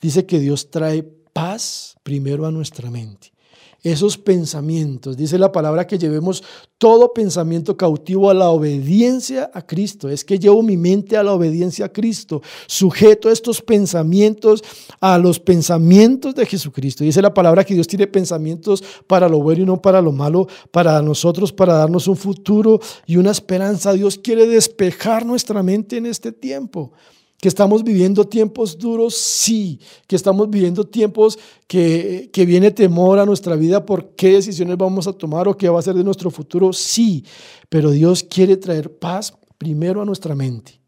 dice 0.00 0.26
que 0.26 0.38
Dios 0.38 0.70
trae 0.70 1.02
paz 1.32 1.96
primero 2.04 2.46
a 2.46 2.52
nuestra 2.52 2.90
mente 2.90 3.32
esos 3.82 4.18
pensamientos. 4.18 5.16
Dice 5.16 5.38
la 5.38 5.52
palabra 5.52 5.86
que 5.86 5.98
llevemos 5.98 6.42
todo 6.78 7.12
pensamiento 7.12 7.76
cautivo 7.76 8.28
a 8.28 8.34
la 8.34 8.50
obediencia 8.50 9.50
a 9.54 9.64
Cristo. 9.64 10.08
Es 10.08 10.24
que 10.24 10.38
llevo 10.38 10.62
mi 10.62 10.76
mente 10.76 11.16
a 11.16 11.22
la 11.22 11.32
obediencia 11.32 11.86
a 11.86 11.92
Cristo. 11.92 12.42
Sujeto 12.66 13.30
estos 13.30 13.62
pensamientos 13.62 14.62
a 15.00 15.18
los 15.18 15.38
pensamientos 15.38 16.34
de 16.34 16.46
Jesucristo. 16.46 17.04
Dice 17.04 17.22
la 17.22 17.34
palabra 17.34 17.64
que 17.64 17.74
Dios 17.74 17.86
tiene 17.86 18.06
pensamientos 18.06 18.82
para 19.06 19.28
lo 19.28 19.40
bueno 19.40 19.62
y 19.62 19.66
no 19.66 19.80
para 19.80 20.02
lo 20.02 20.12
malo, 20.12 20.48
para 20.70 21.00
nosotros, 21.00 21.52
para 21.52 21.74
darnos 21.74 22.08
un 22.08 22.16
futuro 22.16 22.80
y 23.06 23.16
una 23.16 23.30
esperanza. 23.30 23.92
Dios 23.92 24.18
quiere 24.18 24.46
despejar 24.46 25.24
nuestra 25.24 25.62
mente 25.62 25.96
en 25.96 26.06
este 26.06 26.32
tiempo. 26.32 26.92
Que 27.40 27.48
estamos 27.48 27.84
viviendo 27.84 28.24
tiempos 28.26 28.78
duros, 28.78 29.16
sí. 29.16 29.80
Que 30.06 30.16
estamos 30.16 30.50
viviendo 30.50 30.84
tiempos 30.84 31.38
que, 31.66 32.30
que, 32.32 32.44
viene 32.44 32.72
temor 32.72 33.18
a 33.18 33.26
nuestra 33.26 33.54
vida 33.54 33.86
por 33.86 34.16
qué 34.16 34.32
decisiones 34.32 34.76
vamos 34.76 35.06
a 35.06 35.12
tomar 35.12 35.46
o 35.46 35.56
qué 35.56 35.68
va 35.68 35.78
a 35.78 35.82
ser 35.82 35.94
de 35.94 36.04
nuestro 36.04 36.30
futuro, 36.30 36.72
sí. 36.72 37.24
Pero 37.68 37.90
Dios 37.90 38.24
quiere 38.24 38.56
traer 38.56 38.90
paz 38.90 39.32
primero 39.56 40.02
a 40.02 40.04
nuestra 40.04 40.34
mente. 40.34 40.80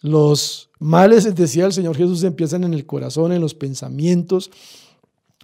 Los 0.00 0.70
males, 0.78 1.34
decía 1.34 1.66
el 1.66 1.72
Señor 1.72 1.96
Jesús, 1.96 2.22
empiezan 2.22 2.64
en 2.64 2.72
el 2.72 2.86
corazón, 2.86 3.32
en 3.32 3.40
los 3.40 3.54
pensamientos. 3.54 4.50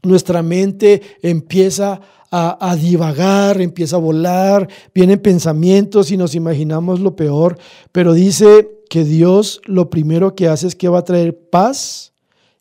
Nuestra 0.03 0.43
mente 0.43 1.03
empieza 1.23 2.01
a, 2.31 2.71
a, 2.71 2.77
divagar, 2.77 3.61
empieza 3.61 3.97
a 3.97 4.01
volar, 4.01 4.69
vienen 4.95 5.21
pensamientos 5.21 6.11
y 6.11 6.17
nos 6.17 6.35
imaginamos 6.35 7.01
lo 7.01 7.17
peor, 7.17 7.59
pero 7.91 8.13
dice 8.13 8.84
que 8.95 9.03
Dios 9.03 9.61
lo 9.65 9.91
primero 9.91 10.37
que 10.37 10.47
hace 10.47 10.69
es 10.69 10.77
que 10.77 10.89
va 10.89 11.01
a 11.01 11.05
traer 11.05 11.37
paz, 11.51 12.13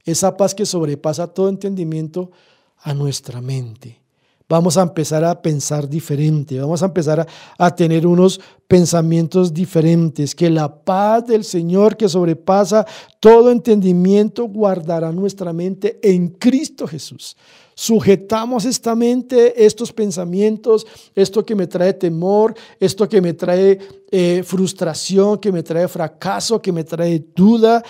esa 0.04 0.36
paz 0.36 0.56
que 0.56 0.66
sobrepasa 0.66 1.28
todo 1.28 1.48
entendimiento 1.48 2.32
a 2.80 2.96
nuestra 2.96 3.40
mente. 3.40 4.02
Vamos 4.50 4.76
a 4.76 4.82
empezar 4.82 5.24
a 5.24 5.44
pensar 5.44 5.88
diferente, 5.88 6.60
vamos 6.60 6.82
a 6.82 6.88
empezar 6.88 7.20
a, 7.20 7.28
a, 7.60 7.76
tener 7.76 8.08
unos 8.08 8.42
pensamientos 8.68 9.54
diferentes, 9.54 10.34
que 10.34 10.50
la 10.50 10.84
paz 10.84 11.28
del 11.28 11.44
Señor 11.44 11.96
que 11.96 12.10
sobrepasa 12.10 12.84
todo 13.20 13.52
entendimiento 13.52 14.46
guardará 14.46 15.12
nuestra 15.12 15.54
mente 15.54 16.00
en 16.02 16.30
Cristo 16.30 16.88
Jesús 16.88 17.38
sujetamos 17.76 18.66
esta 18.66 18.96
mente, 18.96 19.66
estos 19.66 19.92
pensamientos, 19.92 20.86
esto 21.16 21.46
que 21.46 21.56
me 21.56 21.68
trae 21.68 21.94
temor, 21.94 22.54
esto 22.80 23.08
que 23.08 23.22
me 23.22 23.34
trae 23.34 23.80
eh, 24.12 24.44
frustración, 24.46 25.38
que 25.40 25.52
me 25.52 25.64
trae 25.64 25.88
fracaso, 25.88 26.62
que 26.62 26.72
me 26.72 26.84
trae 26.84 27.26
duda, 27.36 27.84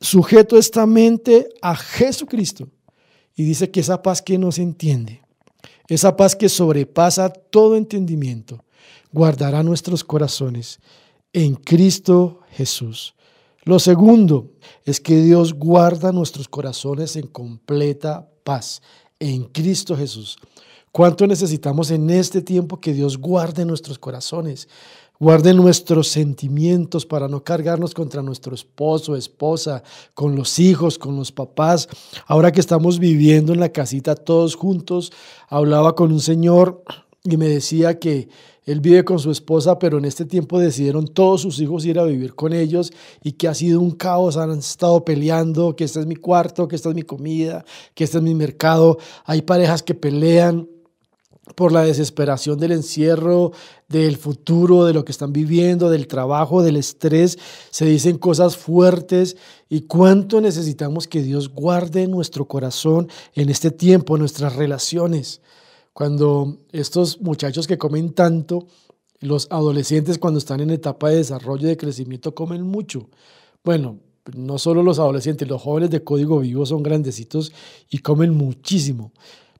sujeto 0.00 0.56
esta 0.56 0.86
mente 0.86 1.48
a 1.60 1.74
Jesucristo. 1.76 2.68
Y 3.34 3.44
dice 3.44 3.70
que 3.70 3.80
esa 3.80 4.02
paz 4.02 4.20
que 4.20 4.36
no 4.36 4.52
se 4.52 4.62
entiende, 4.62 5.22
esa 5.88 6.16
paz 6.16 6.36
que 6.36 6.48
sobrepasa 6.48 7.30
todo 7.30 7.76
entendimiento, 7.76 8.64
guardará 9.10 9.62
nuestros 9.62 10.04
corazones 10.04 10.80
en 11.32 11.54
Cristo 11.54 12.40
Jesús. 12.50 13.14
Lo 13.64 13.78
segundo 13.78 14.50
es 14.84 15.00
que 15.00 15.16
Dios 15.16 15.54
guarda 15.54 16.12
nuestros 16.12 16.48
corazones 16.48 17.16
en 17.16 17.28
completa 17.28 18.28
paz 18.44 18.82
en 19.22 19.44
Cristo 19.44 19.96
Jesús. 19.96 20.36
¿Cuánto 20.90 21.26
necesitamos 21.26 21.90
en 21.90 22.10
este 22.10 22.42
tiempo 22.42 22.80
que 22.80 22.92
Dios 22.92 23.16
guarde 23.16 23.64
nuestros 23.64 23.98
corazones? 23.98 24.68
Guarde 25.18 25.54
nuestros 25.54 26.08
sentimientos 26.08 27.06
para 27.06 27.28
no 27.28 27.44
cargarnos 27.44 27.94
contra 27.94 28.20
nuestro 28.20 28.54
esposo, 28.54 29.14
esposa, 29.14 29.84
con 30.14 30.34
los 30.34 30.58
hijos, 30.58 30.98
con 30.98 31.16
los 31.16 31.30
papás. 31.30 31.88
Ahora 32.26 32.50
que 32.50 32.58
estamos 32.58 32.98
viviendo 32.98 33.52
en 33.52 33.60
la 33.60 33.70
casita 33.70 34.16
todos 34.16 34.56
juntos, 34.56 35.12
hablaba 35.48 35.94
con 35.94 36.10
un 36.10 36.20
señor 36.20 36.82
y 37.22 37.36
me 37.36 37.46
decía 37.46 38.00
que 38.00 38.28
él 38.64 38.80
vive 38.80 39.04
con 39.04 39.18
su 39.18 39.30
esposa, 39.30 39.78
pero 39.78 39.98
en 39.98 40.04
este 40.04 40.24
tiempo 40.24 40.58
decidieron 40.58 41.08
todos 41.08 41.42
sus 41.42 41.58
hijos 41.58 41.84
ir 41.84 41.98
a 41.98 42.04
vivir 42.04 42.34
con 42.34 42.52
ellos 42.52 42.92
y 43.22 43.32
que 43.32 43.48
ha 43.48 43.54
sido 43.54 43.80
un 43.80 43.90
caos, 43.90 44.36
han 44.36 44.56
estado 44.58 45.04
peleando, 45.04 45.74
que 45.74 45.84
este 45.84 46.00
es 46.00 46.06
mi 46.06 46.16
cuarto, 46.16 46.68
que 46.68 46.76
esta 46.76 46.90
es 46.90 46.94
mi 46.94 47.02
comida, 47.02 47.64
que 47.94 48.04
este 48.04 48.18
es 48.18 48.22
mi 48.22 48.34
mercado. 48.34 48.98
Hay 49.24 49.42
parejas 49.42 49.82
que 49.82 49.94
pelean 49.94 50.68
por 51.56 51.72
la 51.72 51.82
desesperación 51.82 52.58
del 52.58 52.70
encierro, 52.70 53.50
del 53.88 54.16
futuro, 54.16 54.84
de 54.84 54.94
lo 54.94 55.04
que 55.04 55.10
están 55.10 55.32
viviendo, 55.32 55.90
del 55.90 56.06
trabajo, 56.06 56.62
del 56.62 56.76
estrés. 56.76 57.38
Se 57.70 57.84
dicen 57.84 58.16
cosas 58.16 58.56
fuertes 58.56 59.36
y 59.68 59.82
cuánto 59.82 60.40
necesitamos 60.40 61.08
que 61.08 61.20
Dios 61.20 61.48
guarde 61.48 62.06
nuestro 62.06 62.46
corazón 62.46 63.08
en 63.34 63.48
este 63.48 63.72
tiempo, 63.72 64.18
nuestras 64.18 64.54
relaciones. 64.54 65.40
Cuando 65.92 66.58
estos 66.72 67.20
muchachos 67.20 67.66
que 67.66 67.78
comen 67.78 68.14
tanto, 68.14 68.66
los 69.20 69.46
adolescentes 69.50 70.18
cuando 70.18 70.38
están 70.38 70.60
en 70.60 70.70
etapa 70.70 71.10
de 71.10 71.16
desarrollo 71.16 71.66
y 71.66 71.70
de 71.70 71.76
crecimiento 71.76 72.34
comen 72.34 72.62
mucho. 72.62 73.08
Bueno, 73.62 73.98
no 74.34 74.58
solo 74.58 74.82
los 74.82 74.98
adolescentes, 74.98 75.48
los 75.48 75.60
jóvenes 75.60 75.90
de 75.90 76.02
código 76.02 76.40
vivo 76.40 76.64
son 76.64 76.82
grandecitos 76.82 77.52
y 77.90 77.98
comen 77.98 78.34
muchísimo. 78.34 79.12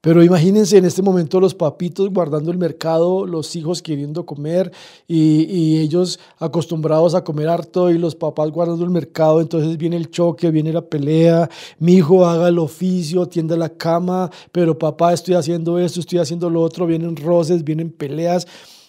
Pero 0.02 0.24
imagínense 0.24 0.76
en 0.78 0.84
este 0.84 1.00
momento 1.00 1.38
los 1.38 1.54
papitos 1.54 2.12
guardando 2.12 2.50
el 2.50 2.58
mercado, 2.58 3.24
los 3.24 3.54
hijos 3.54 3.82
queriendo 3.82 4.26
comer 4.26 4.72
y, 5.06 5.78
ellos 5.78 6.18
acostumbrados 6.38 7.14
a 7.14 7.22
comer 7.22 7.48
harto 7.48 7.88
y 7.88 7.98
los 7.98 8.16
papás 8.16 8.50
guardando 8.50 8.82
el 8.82 8.90
mercado. 8.90 9.40
Entonces 9.40 9.76
viene 9.78 9.96
el 9.96 10.10
choque, 10.10 10.50
viene 10.50 10.72
la 10.72 10.82
pelea. 10.82 11.48
Mi 11.78 11.94
hijo 11.94 12.26
haga 12.26 12.48
el 12.48 12.58
oficio, 12.58 13.26
tienda 13.26 13.56
la 13.56 13.68
cama, 13.68 14.28
pero 14.50 14.76
papá 14.76 15.12
estoy 15.12 15.34
haciendo 15.34 15.78
esto, 15.78 16.00
estoy 16.00 16.18
haciendo 16.18 16.50
lo 16.50 16.62
otro. 16.62 16.84
Vienen 16.84 17.14
roces, 17.14 17.62
vienen 17.62 17.92
peleas. 17.92 18.48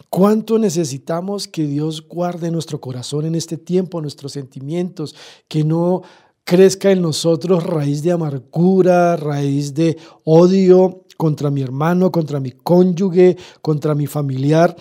¿Cuánto 0.09 0.57
necesitamos 0.57 1.47
que 1.47 1.67
Dios 1.67 2.07
guarde 2.07 2.49
nuestro 2.49 2.81
corazón 2.81 3.25
en 3.27 3.35
este 3.35 3.57
tiempo, 3.57 4.01
nuestros 4.01 4.31
sentimientos, 4.31 5.15
que 5.47 5.63
no 5.63 6.01
crezca 6.43 6.91
en 6.91 7.01
nosotros 7.01 7.63
raíz 7.63 8.03
de 8.03 8.11
amargura, 8.11 9.15
raíz 9.15 9.73
de 9.73 9.97
odio 10.23 11.02
contra 11.17 11.49
mi 11.49 11.61
hermano, 11.61 12.11
contra 12.11 12.39
mi 12.39 12.51
cónyuge, 12.51 13.37
contra 13.61 13.95
mi 13.95 14.07
familiar? 14.07 14.75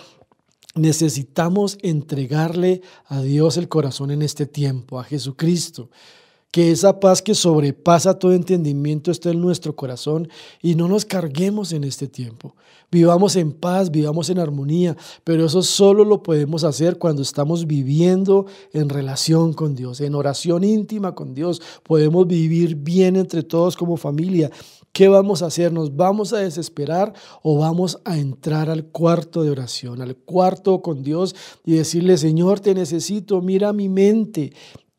Necesitamos 0.75 1.77
entregarle 1.81 2.81
a 3.05 3.21
Dios 3.21 3.57
el 3.57 3.69
corazón 3.69 4.11
en 4.11 4.21
este 4.21 4.45
tiempo, 4.45 4.99
a 4.99 5.03
Jesucristo 5.03 5.89
que 6.53 6.69
esa 6.69 6.99
paz 6.99 7.23
que 7.23 7.33
sobrepasa 7.33 8.19
todo 8.19 8.31
entendimiento 8.31 9.09
esté 9.09 9.31
en 9.31 9.41
nuestro 9.41 9.75
corazón 9.75 10.29
y 10.61 10.75
no 10.75 10.87
nos 10.87 11.03
carguemos 11.03 11.71
en 11.71 11.83
este 11.83 12.07
tiempo. 12.07 12.55
Vivamos 12.91 13.35
en 13.37 13.53
paz, 13.53 13.89
vivamos 13.89 14.29
en 14.29 14.37
armonía, 14.37 14.95
pero 15.23 15.47
eso 15.47 15.63
solo 15.63 16.05
lo 16.05 16.21
podemos 16.21 16.63
hacer 16.63 16.99
cuando 16.99 17.23
estamos 17.23 17.65
viviendo 17.65 18.45
en 18.71 18.89
relación 18.89 19.53
con 19.53 19.73
Dios, 19.73 19.99
en 19.99 20.13
oración 20.13 20.63
íntima 20.63 21.15
con 21.15 21.33
Dios. 21.33 21.59
Podemos 21.81 22.27
vivir 22.27 22.75
bien 22.75 23.15
entre 23.15 23.41
todos 23.41 23.75
como 23.75 23.97
familia. 23.97 24.51
¿Qué 24.91 25.07
vamos 25.07 25.41
a 25.41 25.47
hacer? 25.47 25.73
¿Nos 25.73 25.95
vamos 25.95 26.33
a 26.33 26.37
desesperar 26.37 27.13
o 27.41 27.57
vamos 27.57 27.97
a 28.05 28.19
entrar 28.19 28.69
al 28.69 28.85
cuarto 28.85 29.41
de 29.41 29.49
oración, 29.49 30.03
al 30.03 30.15
cuarto 30.15 30.83
con 30.83 31.01
Dios 31.01 31.35
y 31.65 31.73
decirle, 31.73 32.15
Señor, 32.15 32.59
te 32.59 32.75
necesito, 32.75 33.41
mira 33.41 33.73
mi 33.73 33.89
mente, 33.89 34.53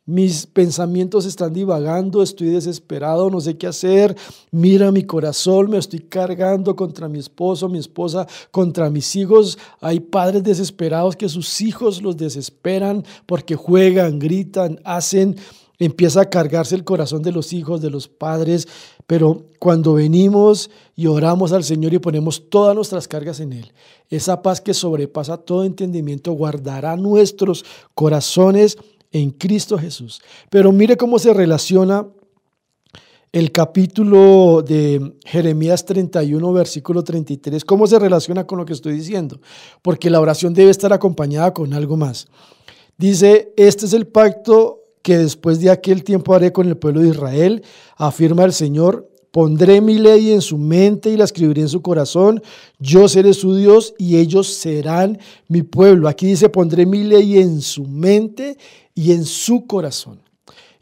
mis 0.06 0.46
pensamientos 0.46 1.24
están 1.24 1.54
divagando, 1.54 2.22
estoy 2.22 2.48
desesperado, 2.48 3.30
no 3.30 3.40
sé 3.40 3.56
qué 3.56 3.66
hacer. 3.66 4.14
Mira 4.50 4.92
mi 4.92 5.04
corazón, 5.04 5.70
me 5.70 5.78
estoy 5.78 6.00
cargando 6.00 6.76
contra 6.76 7.08
mi 7.08 7.18
esposo, 7.18 7.70
mi 7.70 7.78
esposa, 7.78 8.26
contra 8.50 8.90
mis 8.90 9.16
hijos. 9.16 9.58
Hay 9.80 10.00
padres 10.00 10.42
desesperados 10.42 11.16
que 11.16 11.30
sus 11.30 11.60
hijos 11.62 12.02
los 12.02 12.18
desesperan 12.18 13.02
porque 13.24 13.56
juegan, 13.56 14.18
gritan, 14.18 14.78
hacen. 14.84 15.36
Empieza 15.78 16.20
a 16.20 16.30
cargarse 16.30 16.76
el 16.76 16.84
corazón 16.84 17.22
de 17.22 17.32
los 17.32 17.52
hijos, 17.52 17.80
de 17.80 17.90
los 17.90 18.06
padres. 18.06 18.68
Pero 19.06 19.46
cuando 19.58 19.94
venimos 19.94 20.70
y 20.94 21.06
oramos 21.06 21.52
al 21.52 21.64
Señor 21.64 21.94
y 21.94 21.98
ponemos 21.98 22.48
todas 22.50 22.76
nuestras 22.76 23.08
cargas 23.08 23.40
en 23.40 23.54
Él, 23.54 23.72
esa 24.10 24.42
paz 24.42 24.60
que 24.60 24.74
sobrepasa 24.74 25.38
todo 25.38 25.64
entendimiento 25.64 26.32
guardará 26.32 26.96
nuestros 26.96 27.64
corazones 27.94 28.76
en 29.14 29.30
Cristo 29.30 29.78
Jesús. 29.78 30.20
Pero 30.50 30.72
mire 30.72 30.96
cómo 30.96 31.18
se 31.18 31.32
relaciona 31.32 32.06
el 33.32 33.52
capítulo 33.52 34.62
de 34.62 35.14
Jeremías 35.24 35.84
31, 35.86 36.52
versículo 36.52 37.02
33, 37.02 37.64
cómo 37.64 37.86
se 37.86 37.98
relaciona 37.98 38.46
con 38.46 38.58
lo 38.58 38.64
que 38.64 38.72
estoy 38.72 38.92
diciendo, 38.92 39.40
porque 39.82 40.10
la 40.10 40.20
oración 40.20 40.52
debe 40.52 40.70
estar 40.70 40.92
acompañada 40.92 41.54
con 41.54 41.72
algo 41.74 41.96
más. 41.96 42.26
Dice, 42.96 43.52
este 43.56 43.86
es 43.86 43.92
el 43.92 44.06
pacto 44.06 44.82
que 45.02 45.18
después 45.18 45.60
de 45.60 45.70
aquel 45.70 46.02
tiempo 46.02 46.34
haré 46.34 46.52
con 46.52 46.66
el 46.66 46.76
pueblo 46.76 47.00
de 47.00 47.10
Israel, 47.10 47.62
afirma 47.96 48.44
el 48.44 48.52
Señor, 48.52 49.08
Pondré 49.34 49.80
mi 49.80 49.98
ley 49.98 50.30
en 50.30 50.40
su 50.40 50.56
mente 50.56 51.10
y 51.10 51.16
la 51.16 51.24
escribiré 51.24 51.62
en 51.62 51.68
su 51.68 51.82
corazón. 51.82 52.40
Yo 52.78 53.08
seré 53.08 53.34
su 53.34 53.56
Dios 53.56 53.92
y 53.98 54.18
ellos 54.18 54.46
serán 54.46 55.18
mi 55.48 55.62
pueblo. 55.62 56.06
Aquí 56.06 56.28
dice, 56.28 56.48
pondré 56.48 56.86
mi 56.86 57.02
ley 57.02 57.38
en 57.38 57.60
su 57.60 57.84
mente 57.84 58.56
y 58.94 59.10
en 59.10 59.24
su 59.24 59.66
corazón. 59.66 60.20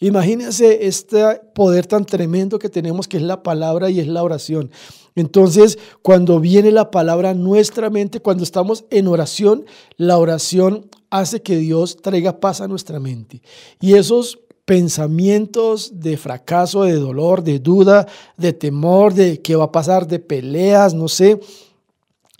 Imagínense 0.00 0.86
este 0.86 1.40
poder 1.54 1.86
tan 1.86 2.04
tremendo 2.04 2.58
que 2.58 2.68
tenemos 2.68 3.08
que 3.08 3.16
es 3.16 3.22
la 3.22 3.42
palabra 3.42 3.88
y 3.88 4.00
es 4.00 4.06
la 4.06 4.22
oración. 4.22 4.70
Entonces, 5.14 5.78
cuando 6.02 6.38
viene 6.38 6.72
la 6.72 6.90
palabra 6.90 7.30
a 7.30 7.34
nuestra 7.34 7.88
mente, 7.88 8.20
cuando 8.20 8.44
estamos 8.44 8.84
en 8.90 9.08
oración, 9.08 9.64
la 9.96 10.18
oración 10.18 10.90
hace 11.08 11.40
que 11.40 11.56
Dios 11.56 11.96
traiga 12.02 12.38
paz 12.38 12.60
a 12.60 12.68
nuestra 12.68 13.00
mente. 13.00 13.40
Y 13.80 13.94
esos 13.94 14.40
pensamientos 14.72 16.00
de 16.00 16.16
fracaso, 16.16 16.84
de 16.84 16.94
dolor, 16.94 17.44
de 17.44 17.58
duda, 17.58 18.08
de 18.38 18.54
temor, 18.54 19.12
de 19.12 19.42
qué 19.42 19.54
va 19.54 19.64
a 19.64 19.70
pasar, 19.70 20.06
de 20.06 20.18
peleas, 20.18 20.94
no 20.94 21.08
sé, 21.08 21.38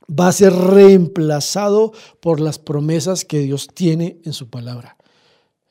va 0.09 0.29
a 0.29 0.33
ser 0.33 0.51
reemplazado 0.55 1.93
por 2.21 2.41
las 2.41 2.59
promesas 2.59 3.27
que 3.27 3.41
Dios 3.41 3.69
tiene 3.75 4.17
en 4.25 4.33
su 4.33 4.49
palabra. 4.49 4.97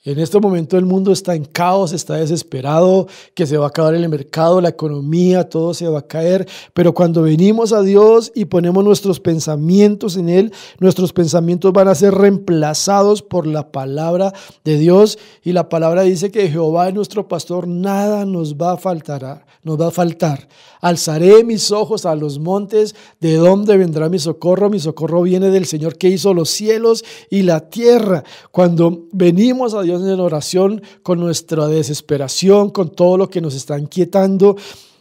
En 0.04 0.18
este 0.18 0.40
momento 0.40 0.80
el 0.80 0.88
mundo 0.88 1.12
está 1.12 1.36
en 1.36 1.46
caos, 1.46 1.94
está 1.94 2.16
desesperado, 2.16 3.08
que 3.36 3.46
se 3.46 3.56
va 3.56 3.66
a 3.66 3.68
acabar 3.68 3.94
el 3.94 4.10
mercado, 4.10 4.60
la 4.60 4.70
economía, 4.70 5.48
todo 5.48 5.76
se 5.76 5.88
va 5.88 6.00
a 6.00 6.08
caer. 6.08 6.48
Pero 6.74 6.92
cuando 6.92 7.22
venimos 7.22 7.72
a 7.72 7.84
Dios 7.84 8.32
y 8.34 8.46
ponemos 8.46 8.84
nuestros 8.84 9.20
pensamientos 9.20 10.18
en 10.18 10.30
Él, 10.30 10.54
nuestros 10.80 11.14
pensamientos 11.14 11.72
van 11.72 11.88
a 11.88 11.94
ser 11.94 12.16
reemplazados 12.16 13.22
por 13.22 13.46
la 13.46 13.72
palabra 13.72 14.34
de 14.64 14.80
Dios. 14.80 15.20
Y 15.44 15.52
la 15.52 15.70
palabra 15.70 16.02
dice 16.02 16.32
que 16.32 16.50
Jehová 16.50 16.88
es 16.88 16.96
nuestro 16.96 17.28
pastor, 17.28 17.68
nada 17.68 18.26
nos 18.26 18.56
va 18.56 18.72
a 18.72 18.78
faltar, 18.78 19.46
nos 19.62 19.80
va 19.80 19.90
a 19.90 19.92
faltar. 19.92 20.48
Alzaré 20.82 21.44
mis 21.44 21.70
ojos 21.70 22.08
a 22.08 22.16
los 22.16 22.40
montes, 22.40 22.96
¿de 23.20 23.36
dónde 23.36 23.78
vendrá 23.78 24.10
mi 24.10 24.18
socorro? 24.18 24.72
Mi 24.72 24.80
socorro 24.80 25.22
viene 25.22 25.52
del 25.52 25.68
Señor 25.68 26.00
que 26.00 26.10
hizo 26.10 26.34
los 26.34 26.50
cielos 26.50 27.06
y 27.30 27.44
la 27.44 27.70
tierra. 27.70 28.24
Cuando 28.50 29.04
venimos 29.12 29.76
a 29.76 29.84
Dios, 29.84 29.91
En 29.96 30.20
oración 30.20 30.82
con 31.04 31.20
nuestra 31.20 31.68
desesperación, 31.68 32.70
con 32.70 32.90
todo 32.90 33.18
lo 33.18 33.30
que 33.30 33.42
nos 33.42 33.56
está 33.56 33.78
inquietando, 33.78 34.56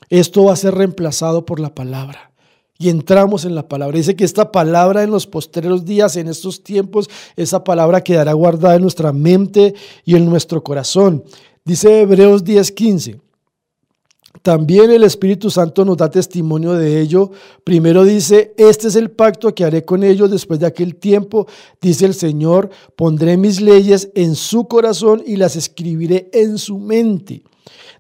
esto 0.09 0.45
va 0.45 0.55
a 0.55 0.57
ser 0.57 0.75
reemplazado 0.75 1.47
por 1.47 1.61
la 1.61 1.75
palabra. 1.75 2.33
Y 2.79 2.89
entramos 2.89 3.45
en 3.45 3.55
la 3.55 3.69
palabra. 3.69 3.99
Dice 3.99 4.17
que 4.17 4.25
esta 4.25 4.51
palabra 4.51 5.03
en 5.03 5.11
los 5.11 5.27
postreros 5.27 5.85
días, 5.85 6.17
en 6.17 6.29
estos 6.29 6.65
tiempos, 6.65 7.11
esa 7.37 7.63
palabra 7.63 8.03
quedará 8.03 8.33
guardada 8.33 8.77
en 8.77 8.83
nuestra 8.83 9.13
mente 9.13 9.75
y 10.05 10.17
en 10.17 10.25
nuestro 10.25 10.65
corazón. 10.65 11.23
Dice 11.65 12.01
Hebreos 12.01 12.43
10:15. 12.43 13.21
También 14.43 14.91
el 14.91 15.05
Espíritu 15.05 15.51
Santo 15.51 15.85
nos 15.85 15.99
da 15.99 16.11
testimonio 16.11 16.73
de 16.73 17.01
ello. 17.01 17.31
Primero 17.63 18.05
dice, 18.05 18.55
este 18.57 18.89
es 18.89 18.97
el 18.97 19.11
pacto 19.11 19.55
que 19.55 19.65
haré 19.65 19.85
con 19.85 20.03
ellos 20.03 20.31
después 20.31 20.59
de 20.61 20.67
aquel 20.67 20.97
tiempo, 20.97 21.47
dice 21.81 22.07
el 22.07 22.15
Señor, 22.15 22.71
pondré 22.97 23.37
mis 23.37 23.61
leyes 23.61 24.11
en 24.15 24.35
su 24.35 24.67
corazón 24.67 25.23
y 25.27 25.37
las 25.37 25.57
escribiré 25.57 26.31
en 26.33 26.57
su 26.57 26.79
mente. 26.79 27.43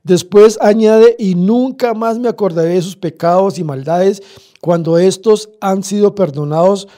Después 0.03 0.59
añade, 0.63 1.15
y 1.19 1.35
nunca 1.35 1.93
más 1.93 2.19
me 2.19 2.29
acordaré 2.29 2.71
de 2.71 2.83
sus 2.83 2.97
pecados 2.97 3.59
y 3.59 3.65
maldades. 3.65 4.23
Cuando 4.63 4.99
estos 4.99 5.51
han 5.61 5.83
sido 5.83 6.15
perdonados, 6.15 6.89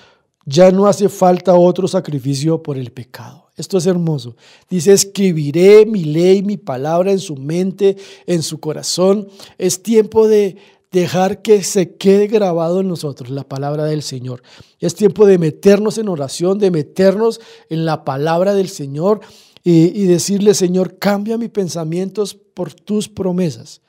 ya 0.45 0.71
no 0.71 0.87
hace 0.87 1.09
falta 1.09 1.55
otro 1.55 1.87
sacrificio 1.89 2.63
por 2.63 2.77
el 2.77 2.91
pecado. 2.93 3.51
Esto 3.57 3.79
es 3.79 3.87
hermoso. 3.87 4.37
Dice, 4.69 4.93
escribiré 4.93 5.85
mi 5.87 6.05
ley, 6.05 6.43
mi 6.43 6.57
palabra 6.57 7.13
en 7.13 7.19
su 7.19 7.37
mente, 7.37 7.97
en 8.27 8.43
su 8.43 8.61
corazón. 8.61 9.29
Es 9.59 9.83
tiempo 9.83 10.27
de 10.27 10.57
dejar 10.91 11.43
que 11.43 11.63
se 11.63 11.97
quede 11.97 12.27
grabado 12.27 12.81
en 12.81 12.89
nosotros 12.89 13.31
la 13.31 13.45
palabra 13.45 13.85
del 13.85 14.03
Señor. 14.03 14.43
Es 14.81 14.95
tiempo 14.95 15.27
de 15.27 15.39
meternos 15.39 15.99
en 15.99 16.09
oración, 16.09 16.59
de 16.59 16.71
meternos 16.71 17.41
en 17.69 17.85
la 17.85 18.05
palabra 18.05 18.55
del 18.55 18.69
Señor 18.69 19.21
y, 19.65 20.07
decirle, 20.07 20.55
Señor, 20.55 20.99
cambia 20.99 21.39
mis 21.39 21.51
pensamientos 21.51 22.35
por 22.35 22.75
tus 22.75 23.09
promesas. 23.09 23.81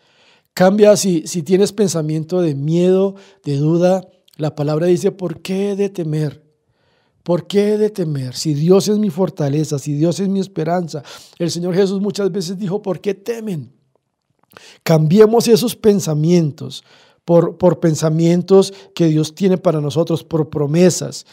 Cambia 0.53 0.95
si, 0.97 1.25
si 1.25 1.41
tienes 1.41 1.73
pensamiento 1.73 2.41
de 2.41 2.53
miedo, 2.53 3.15
de 3.43 3.57
duda. 3.57 4.07
La 4.37 4.55
palabra 4.55 4.85
dice, 4.85 5.11
¿por 5.11 5.41
qué 5.41 5.75
de 5.75 5.89
temer? 5.89 6.42
¿Por 7.23 7.47
qué 7.47 7.77
de 7.77 7.89
temer? 7.89 8.35
Si 8.35 8.53
Dios 8.53 8.89
es 8.89 8.99
mi 8.99 9.09
fortaleza, 9.09 9.79
si 9.79 9.93
Dios 9.93 10.19
es 10.19 10.27
mi 10.27 10.41
esperanza. 10.41 11.03
El 11.39 11.49
Señor 11.49 11.73
Jesús 11.73 12.01
muchas 12.01 12.31
veces 12.31 12.57
dijo, 12.57 12.81
¿por 12.81 12.99
qué 12.99 13.13
temen? 13.13 13.71
Cambiemos 14.83 15.47
esos 15.47 15.75
pensamientos 15.75 16.83
por, 17.23 17.57
por 17.57 17.79
pensamientos 17.79 18.73
que 18.93 19.07
Dios 19.07 19.33
tiene 19.33 19.57
para 19.57 19.79
nosotros, 19.79 20.23
por 20.23 20.49
promesas. 20.49 21.25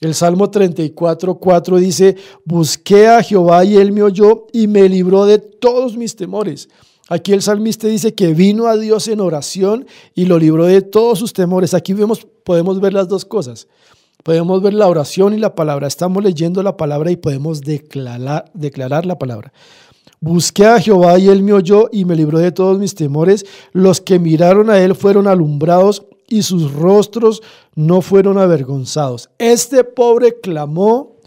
El 0.00 0.14
Salmo 0.14 0.50
34, 0.50 1.34
4 1.36 1.76
dice, 1.78 2.16
busqué 2.44 3.06
a 3.06 3.22
Jehová 3.22 3.64
y 3.64 3.76
él 3.76 3.92
me 3.92 4.02
oyó 4.02 4.46
y 4.52 4.66
me 4.66 4.88
libró 4.88 5.26
de 5.26 5.38
todos 5.38 5.96
mis 5.96 6.16
temores. 6.16 6.68
Aquí 7.08 7.32
el 7.32 7.42
salmista 7.42 7.86
dice 7.86 8.14
que 8.14 8.34
vino 8.34 8.66
a 8.66 8.76
Dios 8.76 9.06
en 9.08 9.20
oración 9.20 9.86
y 10.14 10.24
lo 10.24 10.38
libró 10.38 10.64
de 10.64 10.82
todos 10.82 11.18
sus 11.18 11.32
temores. 11.32 11.72
Aquí 11.72 11.92
vemos, 11.92 12.26
podemos 12.42 12.80
ver 12.80 12.94
las 12.94 13.06
dos 13.06 13.24
cosas. 13.24 13.68
Podemos 14.26 14.60
ver 14.60 14.74
la 14.74 14.88
oración 14.88 15.34
y 15.34 15.38
la 15.38 15.54
palabra. 15.54 15.86
Estamos 15.86 16.20
leyendo 16.20 16.60
la 16.60 16.76
palabra 16.76 17.12
y 17.12 17.16
podemos 17.16 17.60
declarar, 17.60 19.06
la 19.06 19.18
palabra. 19.20 19.52
Busqué 20.18 20.66
a 20.66 20.80
Jehová 20.80 21.16
y 21.20 21.28
él 21.28 21.44
me 21.44 21.52
oyó 21.52 21.88
y 21.92 22.04
me 22.04 22.16
libró 22.16 22.40
de 22.40 22.50
todos 22.50 22.76
mis 22.76 22.96
temores. 22.96 23.46
Los 23.70 24.00
que 24.00 24.18
miraron 24.18 24.68
a 24.68 24.80
él 24.80 24.96
fueron 24.96 25.28
alumbrados 25.28 26.06
y 26.26 26.42
sus 26.42 26.72
rostros 26.72 27.40
no 27.76 28.00
fueron 28.00 28.36
avergonzados. 28.36 29.30
Este 29.38 29.84
pobre 29.84 30.40
clamó 30.40 31.18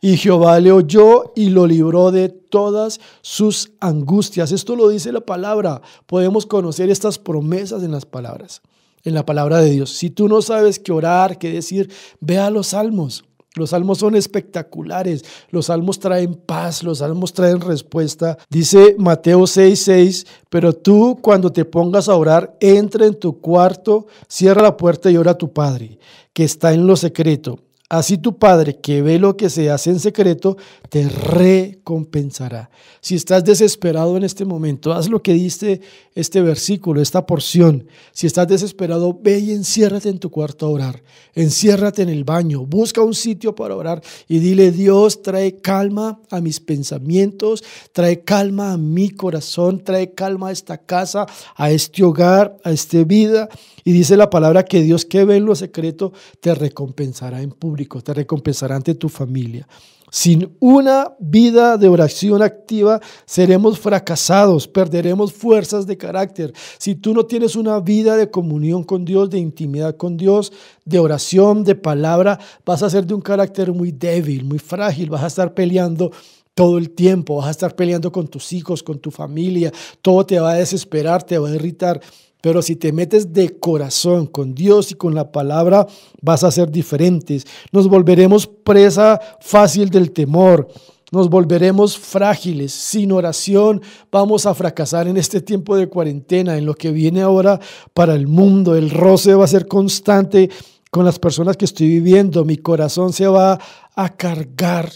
y 0.00 0.16
Jehová 0.16 0.60
le 0.60 0.70
oyó 0.70 1.32
y 1.34 1.50
lo 1.50 1.66
libró 1.66 2.12
de 2.12 2.28
todas 2.28 3.00
sus 3.20 3.72
angustias. 3.80 4.52
Esto 4.52 4.76
lo 4.76 4.90
dice 4.90 5.10
la 5.10 5.22
palabra. 5.22 5.82
Podemos 6.06 6.46
conocer 6.46 6.88
estas 6.88 7.18
promesas 7.18 7.82
en 7.82 7.90
las 7.90 8.06
palabras 8.06 8.62
en 9.04 9.14
la 9.14 9.24
palabra 9.24 9.60
de 9.60 9.70
Dios. 9.70 9.90
Si 9.90 10.10
tú 10.10 10.28
no 10.28 10.42
sabes 10.42 10.78
qué 10.78 10.92
orar, 10.92 11.38
qué 11.38 11.52
decir, 11.52 11.90
ve 12.20 12.38
a 12.38 12.50
los 12.50 12.68
salmos. 12.68 13.24
Los 13.56 13.70
salmos 13.70 13.98
son 13.98 14.16
espectaculares, 14.16 15.24
los 15.50 15.66
salmos 15.66 16.00
traen 16.00 16.34
paz, 16.34 16.82
los 16.82 16.98
salmos 16.98 17.32
traen 17.32 17.60
respuesta. 17.60 18.36
Dice 18.50 18.96
Mateo 18.98 19.42
6:6, 19.42 19.76
6, 19.76 20.26
pero 20.50 20.72
tú 20.72 21.18
cuando 21.22 21.52
te 21.52 21.64
pongas 21.64 22.08
a 22.08 22.16
orar, 22.16 22.56
entra 22.58 23.06
en 23.06 23.14
tu 23.14 23.40
cuarto, 23.40 24.08
cierra 24.26 24.60
la 24.60 24.76
puerta 24.76 25.08
y 25.08 25.16
ora 25.16 25.32
a 25.32 25.38
tu 25.38 25.52
Padre, 25.52 26.00
que 26.32 26.42
está 26.42 26.72
en 26.72 26.84
lo 26.88 26.96
secreto 26.96 27.60
Así 27.94 28.18
tu 28.18 28.36
Padre, 28.38 28.80
que 28.80 29.02
ve 29.02 29.20
lo 29.20 29.36
que 29.36 29.48
se 29.48 29.70
hace 29.70 29.90
en 29.90 30.00
secreto, 30.00 30.56
te 30.88 31.08
recompensará. 31.08 32.68
Si 33.00 33.14
estás 33.14 33.44
desesperado 33.44 34.16
en 34.16 34.24
este 34.24 34.44
momento, 34.44 34.92
haz 34.92 35.08
lo 35.08 35.22
que 35.22 35.32
dice 35.32 35.80
este 36.16 36.42
versículo, 36.42 37.00
esta 37.00 37.24
porción. 37.24 37.86
Si 38.10 38.26
estás 38.26 38.48
desesperado, 38.48 39.16
ve 39.22 39.38
y 39.38 39.52
enciérrate 39.52 40.08
en 40.08 40.18
tu 40.18 40.28
cuarto 40.30 40.66
a 40.66 40.70
orar. 40.70 41.04
Enciérrate 41.36 42.02
en 42.02 42.08
el 42.08 42.24
baño, 42.24 42.66
busca 42.66 43.00
un 43.00 43.14
sitio 43.14 43.54
para 43.54 43.76
orar 43.76 44.02
y 44.26 44.40
dile, 44.40 44.72
Dios, 44.72 45.22
trae 45.22 45.60
calma 45.60 46.20
a 46.30 46.40
mis 46.40 46.58
pensamientos, 46.58 47.62
trae 47.92 48.24
calma 48.24 48.72
a 48.72 48.76
mi 48.76 49.10
corazón, 49.10 49.84
trae 49.84 50.12
calma 50.14 50.48
a 50.48 50.52
esta 50.52 50.78
casa, 50.78 51.26
a 51.54 51.70
este 51.70 52.02
hogar, 52.02 52.56
a 52.64 52.72
esta 52.72 53.04
vida. 53.04 53.48
Y 53.84 53.92
dice 53.92 54.16
la 54.16 54.30
palabra 54.30 54.64
que 54.64 54.82
Dios 54.82 55.04
que 55.04 55.24
ve 55.24 55.36
en 55.36 55.44
lo 55.44 55.54
secreto 55.54 56.12
te 56.40 56.54
recompensará 56.54 57.42
en 57.42 57.50
público, 57.50 58.00
te 58.00 58.14
recompensará 58.14 58.76
ante 58.76 58.94
tu 58.94 59.10
familia. 59.10 59.68
Sin 60.10 60.56
una 60.60 61.12
vida 61.18 61.76
de 61.76 61.88
oración 61.88 62.40
activa 62.40 63.00
seremos 63.26 63.80
fracasados, 63.80 64.68
perderemos 64.68 65.32
fuerzas 65.32 65.86
de 65.86 65.96
carácter. 65.96 66.52
Si 66.78 66.94
tú 66.94 67.12
no 67.12 67.26
tienes 67.26 67.56
una 67.56 67.80
vida 67.80 68.16
de 68.16 68.30
comunión 68.30 68.84
con 68.84 69.04
Dios, 69.04 69.28
de 69.28 69.38
intimidad 69.38 69.96
con 69.96 70.16
Dios, 70.16 70.52
de 70.84 71.00
oración, 71.00 71.64
de 71.64 71.74
palabra, 71.74 72.38
vas 72.64 72.82
a 72.82 72.90
ser 72.90 73.06
de 73.06 73.14
un 73.14 73.20
carácter 73.20 73.72
muy 73.72 73.90
débil, 73.90 74.44
muy 74.44 74.60
frágil, 74.60 75.10
vas 75.10 75.24
a 75.24 75.26
estar 75.26 75.52
peleando 75.52 76.12
todo 76.54 76.78
el 76.78 76.90
tiempo, 76.90 77.36
vas 77.36 77.48
a 77.48 77.50
estar 77.50 77.74
peleando 77.74 78.12
con 78.12 78.28
tus 78.28 78.52
hijos, 78.52 78.82
con 78.82 79.00
tu 79.00 79.10
familia, 79.10 79.72
todo 80.00 80.24
te 80.24 80.38
va 80.38 80.52
a 80.52 80.54
desesperar, 80.54 81.24
te 81.24 81.38
va 81.38 81.48
a 81.48 81.54
irritar. 81.54 82.00
Pero 82.44 82.60
si 82.60 82.76
te 82.76 82.92
metes 82.92 83.32
de 83.32 83.58
corazón 83.58 84.26
con 84.26 84.54
Dios 84.54 84.90
y 84.90 84.96
con 84.96 85.14
la 85.14 85.32
palabra, 85.32 85.86
vas 86.20 86.44
a 86.44 86.50
ser 86.50 86.70
diferentes. 86.70 87.46
Nos 87.72 87.88
volveremos 87.88 88.46
presa 88.46 89.18
fácil 89.40 89.88
del 89.88 90.10
temor. 90.10 90.68
Nos 91.10 91.30
volveremos 91.30 91.96
frágiles. 91.96 92.70
Sin 92.70 93.12
oración 93.12 93.80
vamos 94.12 94.44
a 94.44 94.52
fracasar 94.52 95.08
en 95.08 95.16
este 95.16 95.40
tiempo 95.40 95.74
de 95.74 95.88
cuarentena, 95.88 96.58
en 96.58 96.66
lo 96.66 96.74
que 96.74 96.90
viene 96.90 97.22
ahora 97.22 97.58
para 97.94 98.14
el 98.14 98.26
mundo. 98.26 98.76
El 98.76 98.90
roce 98.90 99.34
va 99.34 99.44
a 99.44 99.48
ser 99.48 99.66
constante 99.66 100.50
con 100.90 101.06
las 101.06 101.18
personas 101.18 101.56
que 101.56 101.64
estoy 101.64 101.88
viviendo. 101.88 102.44
Mi 102.44 102.58
corazón 102.58 103.14
se 103.14 103.26
va 103.26 103.58
a 103.96 104.08
cargar. 104.10 104.90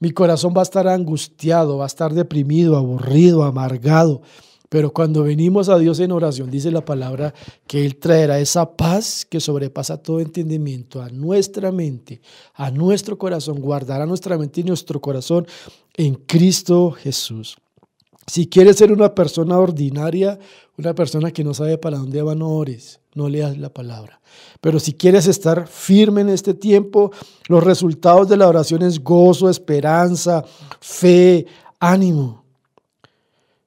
Mi 0.00 0.12
corazón 0.12 0.54
va 0.56 0.60
a 0.60 0.62
estar 0.62 0.88
angustiado, 0.88 1.76
va 1.76 1.84
a 1.84 1.88
estar 1.88 2.14
deprimido, 2.14 2.74
aburrido, 2.74 3.44
amargado. 3.44 4.22
Pero 4.68 4.92
cuando 4.92 5.22
venimos 5.22 5.68
a 5.68 5.78
Dios 5.78 6.00
en 6.00 6.12
oración, 6.12 6.50
dice 6.50 6.70
la 6.70 6.84
palabra 6.84 7.34
que 7.66 7.84
Él 7.84 7.96
traerá 7.96 8.38
esa 8.40 8.76
paz 8.76 9.24
que 9.24 9.40
sobrepasa 9.40 10.02
todo 10.02 10.20
entendimiento 10.20 11.02
a 11.02 11.08
nuestra 11.08 11.70
mente, 11.70 12.20
a 12.54 12.70
nuestro 12.70 13.16
corazón, 13.16 13.60
guardará 13.60 14.06
nuestra 14.06 14.36
mente 14.36 14.60
y 14.60 14.64
nuestro 14.64 15.00
corazón 15.00 15.46
en 15.94 16.14
Cristo 16.14 16.90
Jesús. 16.90 17.56
Si 18.26 18.48
quieres 18.48 18.76
ser 18.76 18.92
una 18.92 19.14
persona 19.14 19.56
ordinaria, 19.58 20.38
una 20.76 20.94
persona 20.94 21.30
que 21.30 21.44
no 21.44 21.54
sabe 21.54 21.78
para 21.78 21.98
dónde 21.98 22.22
va, 22.22 22.34
no 22.34 22.50
ores, 22.50 23.00
no 23.14 23.28
leas 23.28 23.56
la 23.56 23.72
palabra. 23.72 24.20
Pero 24.60 24.80
si 24.80 24.94
quieres 24.94 25.28
estar 25.28 25.68
firme 25.68 26.22
en 26.22 26.30
este 26.30 26.52
tiempo, 26.54 27.12
los 27.48 27.62
resultados 27.62 28.28
de 28.28 28.36
la 28.36 28.48
oración 28.48 28.82
es 28.82 29.02
gozo, 29.02 29.48
esperanza, 29.48 30.44
fe, 30.80 31.46
ánimo. 31.78 32.45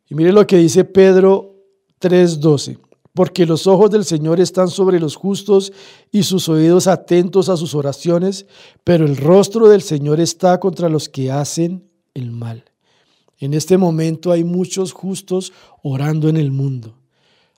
Y 0.10 0.16
mire 0.16 0.34
lo 0.34 0.46
que 0.48 0.58
dice 0.58 0.84
Pedro 0.84 1.56
3:12. 2.00 2.80
Porque 3.14 3.46
los 3.46 3.68
ojos 3.68 3.90
del 3.90 4.06
Señor 4.06 4.40
están 4.40 4.70
sobre 4.70 5.00
los 5.00 5.16
justos 5.16 5.74
y 6.12 6.24
sus 6.24 6.48
oídos 6.48 6.88
atentos 6.88 7.50
a 7.50 7.58
sus 7.58 7.76
oraciones, 7.76 8.46
pero 8.84 9.06
el 9.06 9.18
rostro 9.18 9.68
del 9.68 9.82
Señor 9.82 10.20
está 10.20 10.60
contra 10.60 10.90
los 10.90 11.10
que 11.10 11.32
hacen 11.32 11.90
el 12.14 12.32
mal. 12.32 12.64
En 13.40 13.54
este 13.54 13.78
momento 13.78 14.32
hay 14.32 14.44
muchos 14.44 14.94
justos 14.94 15.54
orando 15.82 16.30
en 16.30 16.38
el 16.38 16.52
mundo. 16.52 16.99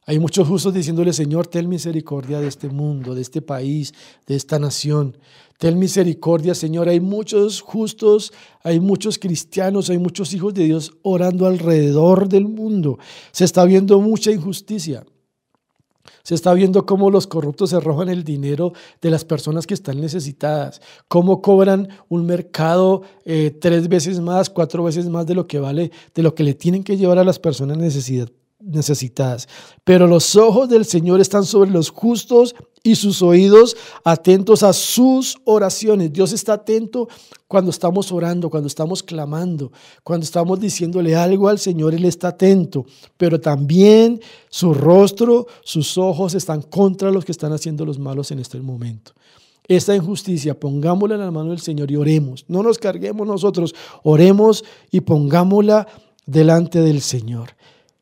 Hay 0.07 0.17
muchos 0.17 0.47
justos 0.47 0.73
diciéndole, 0.73 1.13
Señor, 1.13 1.45
ten 1.45 1.69
misericordia 1.69 2.39
de 2.39 2.47
este 2.47 2.69
mundo, 2.69 3.13
de 3.13 3.21
este 3.21 3.41
país, 3.41 3.93
de 4.25 4.35
esta 4.35 4.57
nación. 4.57 5.15
Ten 5.59 5.77
misericordia, 5.77 6.55
Señor. 6.55 6.89
Hay 6.89 6.99
muchos 6.99 7.61
justos, 7.61 8.33
hay 8.63 8.79
muchos 8.79 9.19
cristianos, 9.19 9.91
hay 9.91 9.99
muchos 9.99 10.33
hijos 10.33 10.55
de 10.55 10.63
Dios 10.63 10.93
orando 11.03 11.45
alrededor 11.45 12.27
del 12.29 12.47
mundo. 12.47 12.97
Se 13.31 13.45
está 13.45 13.63
viendo 13.63 14.01
mucha 14.01 14.31
injusticia. 14.31 15.05
Se 16.23 16.33
está 16.33 16.55
viendo 16.55 16.87
cómo 16.87 17.11
los 17.11 17.27
corruptos 17.27 17.69
se 17.69 17.75
arrojan 17.75 18.09
el 18.09 18.23
dinero 18.23 18.73
de 19.01 19.11
las 19.11 19.23
personas 19.23 19.67
que 19.67 19.75
están 19.75 20.01
necesitadas, 20.01 20.81
cómo 21.07 21.43
cobran 21.43 21.89
un 22.09 22.25
mercado 22.25 23.03
eh, 23.23 23.55
tres 23.61 23.87
veces 23.87 24.19
más, 24.19 24.49
cuatro 24.49 24.83
veces 24.83 25.09
más 25.09 25.27
de 25.27 25.35
lo 25.35 25.45
que 25.45 25.59
vale, 25.59 25.91
de 26.15 26.23
lo 26.23 26.33
que 26.33 26.43
le 26.43 26.55
tienen 26.55 26.83
que 26.83 26.97
llevar 26.97 27.19
a 27.19 27.23
las 27.23 27.37
personas 27.37 27.77
necesitadas 27.77 28.40
necesitadas. 28.63 29.47
Pero 29.83 30.07
los 30.07 30.35
ojos 30.35 30.69
del 30.69 30.85
Señor 30.85 31.19
están 31.21 31.45
sobre 31.45 31.71
los 31.71 31.89
justos 31.89 32.55
y 32.83 32.95
sus 32.95 33.21
oídos 33.21 33.77
atentos 34.03 34.63
a 34.63 34.73
sus 34.73 35.37
oraciones. 35.43 36.11
Dios 36.11 36.33
está 36.33 36.53
atento 36.53 37.07
cuando 37.47 37.69
estamos 37.69 38.11
orando, 38.11 38.49
cuando 38.49 38.67
estamos 38.67 39.03
clamando, 39.03 39.71
cuando 40.03 40.23
estamos 40.23 40.59
diciéndole 40.59 41.15
algo 41.15 41.47
al 41.47 41.59
Señor, 41.59 41.93
Él 41.93 42.05
está 42.05 42.29
atento. 42.29 42.85
Pero 43.17 43.39
también 43.39 44.19
su 44.49 44.73
rostro, 44.73 45.47
sus 45.63 45.97
ojos 45.97 46.33
están 46.33 46.61
contra 46.61 47.11
los 47.11 47.25
que 47.25 47.31
están 47.31 47.53
haciendo 47.53 47.85
los 47.85 47.99
malos 47.99 48.31
en 48.31 48.39
este 48.39 48.59
momento. 48.59 49.13
Esta 49.67 49.95
injusticia, 49.95 50.59
pongámosla 50.59 51.15
en 51.15 51.21
la 51.21 51.31
mano 51.31 51.51
del 51.51 51.61
Señor 51.61 51.91
y 51.91 51.95
oremos. 51.95 52.45
No 52.47 52.63
nos 52.63 52.77
carguemos 52.77 53.27
nosotros, 53.27 53.75
oremos 54.03 54.65
y 54.89 55.01
pongámosla 55.01 55.87
delante 56.25 56.81
del 56.81 57.01
Señor. 57.01 57.55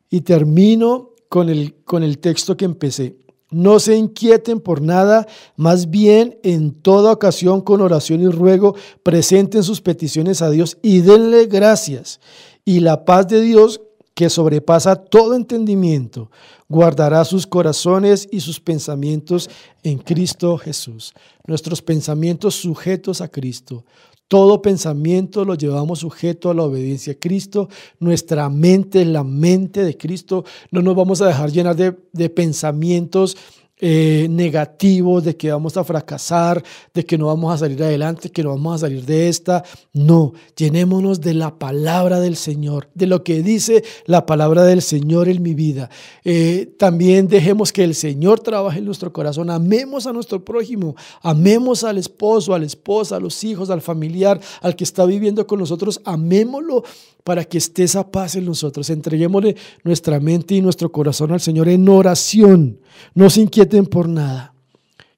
Y 0.09 0.21
termino 0.21 1.11
con 1.29 1.49
el, 1.49 1.75
con 1.85 2.03
el 2.03 2.19
texto 2.19 2.57
que 2.57 2.65
empecé. 2.65 3.15
No 3.51 3.79
se 3.79 3.95
inquieten 3.95 4.59
por 4.59 4.81
nada, 4.81 5.27
más 5.55 5.89
bien 5.89 6.37
en 6.43 6.71
toda 6.71 7.11
ocasión 7.11 7.61
con 7.61 7.81
oración 7.81 8.21
y 8.21 8.27
ruego 8.27 8.75
presenten 9.01 9.63
sus 9.63 9.81
peticiones 9.81 10.41
a 10.41 10.51
Dios 10.51 10.77
y 10.83 10.99
denle 10.99 11.47
gracias. 11.47 12.19
Y 12.63 12.81
la 12.81 13.05
paz 13.05 13.27
de 13.27 13.41
Dios, 13.41 13.81
que 14.13 14.29
sobrepasa 14.29 14.97
todo 14.97 15.33
entendimiento, 15.33 16.29
guardará 16.67 17.25
sus 17.25 17.47
corazones 17.47 18.27
y 18.31 18.41
sus 18.41 18.59
pensamientos 18.59 19.49
en 19.81 19.97
Cristo 19.97 20.57
Jesús. 20.57 21.13
Nuestros 21.47 21.81
pensamientos 21.81 22.53
sujetos 22.53 23.21
a 23.21 23.29
Cristo, 23.29 23.85
todo 24.29 24.61
pensamiento 24.61 25.43
lo 25.43 25.55
llevamos 25.55 25.99
sujeto 25.99 26.51
a 26.51 26.53
la 26.53 26.61
obediencia 26.61 27.13
a 27.13 27.19
Cristo. 27.19 27.67
Nuestra 27.99 28.47
mente 28.49 29.01
es 29.01 29.07
la 29.07 29.23
mente 29.23 29.83
de 29.83 29.97
Cristo. 29.97 30.45
No 30.69 30.83
nos 30.83 30.95
vamos 30.95 31.19
a 31.21 31.27
dejar 31.27 31.51
llenar 31.51 31.75
de, 31.75 31.97
de 32.13 32.29
pensamientos 32.29 33.35
eh, 33.81 34.27
negativos 34.29 35.23
de 35.23 35.37
que 35.37 35.51
vamos 35.51 35.77
a 35.77 35.85
fracasar, 35.85 36.61
de 36.93 37.05
que 37.05 37.17
no 37.17 37.27
vamos 37.27 37.53
a 37.53 37.57
salir 37.59 37.81
adelante, 37.81 38.29
que 38.29 38.43
no 38.43 38.49
vamos 38.49 38.75
a 38.75 38.77
salir 38.79 39.05
de 39.05 39.29
esta. 39.29 39.63
No, 39.93 40.33
llenémonos 40.57 41.21
de 41.21 41.33
la 41.33 41.57
palabra 41.57 42.19
del 42.19 42.35
Señor, 42.35 42.89
de 42.93 43.07
lo 43.07 43.23
que 43.23 43.41
dice 43.41 43.85
la 44.05 44.25
palabra 44.25 44.65
del 44.65 44.81
Señor 44.81 45.29
en 45.29 45.41
mi 45.41 45.53
vida. 45.53 45.89
Eh, 46.25 46.75
también 46.77 47.29
dejemos 47.29 47.71
que 47.71 47.85
el 47.85 47.95
Señor 47.95 48.41
trabaje 48.41 48.79
en 48.79 48.85
nuestro 48.85 49.13
corazón. 49.13 49.49
Amemos 49.49 50.07
a 50.07 50.11
nuestro 50.11 50.43
prójimo, 50.43 50.95
amemos 51.21 51.85
al 51.85 51.97
esposo, 51.97 52.53
a 52.53 52.59
la 52.59 52.65
esposa, 52.65 53.15
a 53.15 53.19
los 53.21 53.43
hijos, 53.45 53.69
al 53.69 53.81
familiar, 53.81 54.41
al 54.61 54.75
que 54.75 54.83
está 54.83 55.05
viviendo 55.05 55.47
con 55.47 55.59
nosotros. 55.59 56.01
Amémoslo 56.03 56.83
para 57.23 57.45
que 57.45 57.57
esté 57.57 57.83
esa 57.83 58.09
paz 58.09 58.35
en 58.35 58.45
nosotros. 58.45 58.89
Entreguémosle 58.89 59.55
nuestra 59.83 60.19
mente 60.19 60.55
y 60.55 60.61
nuestro 60.61 60.91
corazón 60.91 61.31
al 61.31 61.39
Señor 61.39 61.69
en 61.69 61.87
oración. 61.87 62.79
No 63.13 63.29
se 63.29 63.41
inquieten 63.41 63.85
por 63.85 64.07
nada. 64.07 64.53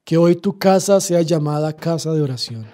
Que 0.04 0.16
hoy 0.16 0.36
tu 0.36 0.58
casa 0.58 1.00
sea 1.00 1.22
llamada 1.22 1.74
casa 1.74 2.12
de 2.12 2.20
oración. 2.20 2.66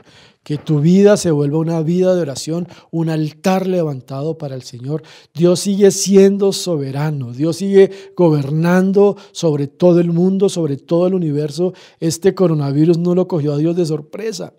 Que 0.42 0.56
tu 0.56 0.80
vida 0.80 1.18
se 1.18 1.30
vuelva 1.30 1.58
una 1.58 1.82
vida 1.82 2.14
de 2.14 2.22
oración, 2.22 2.66
un 2.90 3.10
altar 3.10 3.66
levantado 3.66 4.38
para 4.38 4.54
el 4.54 4.62
Señor. 4.62 5.02
Dios 5.34 5.60
sigue 5.60 5.90
siendo 5.90 6.54
soberano, 6.54 7.32
Dios 7.32 7.56
sigue 7.56 7.90
gobernando 8.16 9.16
sobre 9.32 9.66
todo 9.66 10.00
el 10.00 10.10
mundo, 10.10 10.48
sobre 10.48 10.78
todo 10.78 11.06
el 11.06 11.12
universo. 11.12 11.74
Este 12.00 12.34
coronavirus 12.34 12.96
no 12.96 13.14
lo 13.14 13.28
cogió 13.28 13.52
a 13.52 13.58
Dios 13.58 13.76
de 13.76 13.84
sorpresa. 13.84 14.54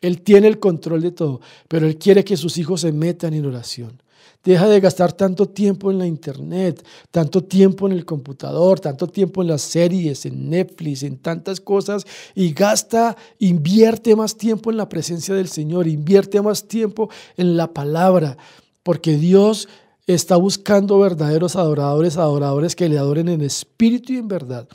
Él 0.00 0.22
tiene 0.22 0.48
el 0.48 0.58
control 0.58 1.02
de 1.02 1.12
todo, 1.12 1.40
pero 1.68 1.86
Él 1.86 1.98
quiere 1.98 2.24
que 2.24 2.38
sus 2.38 2.56
hijos 2.56 2.80
se 2.80 2.92
metan 2.92 3.34
en 3.34 3.44
oración. 3.44 4.00
Deja 4.42 4.68
de 4.68 4.80
gastar 4.80 5.12
tanto 5.12 5.46
tiempo 5.46 5.90
en 5.90 5.98
la 5.98 6.06
internet, 6.06 6.84
tanto 7.10 7.44
tiempo 7.44 7.86
en 7.86 7.92
el 7.92 8.04
computador, 8.04 8.80
tanto 8.80 9.06
tiempo 9.06 9.42
en 9.42 9.48
las 9.48 9.62
series, 9.62 10.24
en 10.24 10.48
Netflix, 10.48 11.02
en 11.02 11.18
tantas 11.18 11.60
cosas 11.60 12.06
y 12.34 12.52
gasta, 12.52 13.16
invierte 13.38 14.16
más 14.16 14.36
tiempo 14.36 14.70
en 14.70 14.78
la 14.78 14.88
presencia 14.88 15.34
del 15.34 15.48
Señor, 15.48 15.86
invierte 15.86 16.40
más 16.40 16.68
tiempo 16.68 17.10
en 17.36 17.56
la 17.56 17.72
palabra, 17.74 18.38
porque 18.82 19.16
Dios 19.16 19.68
está 20.06 20.36
buscando 20.36 20.98
verdaderos 20.98 21.56
adoradores, 21.56 22.16
adoradores 22.16 22.74
que 22.74 22.88
le 22.88 22.98
adoren 22.98 23.28
en 23.28 23.42
espíritu 23.42 24.12
y 24.12 24.16
en 24.16 24.28
verdad. 24.28 24.68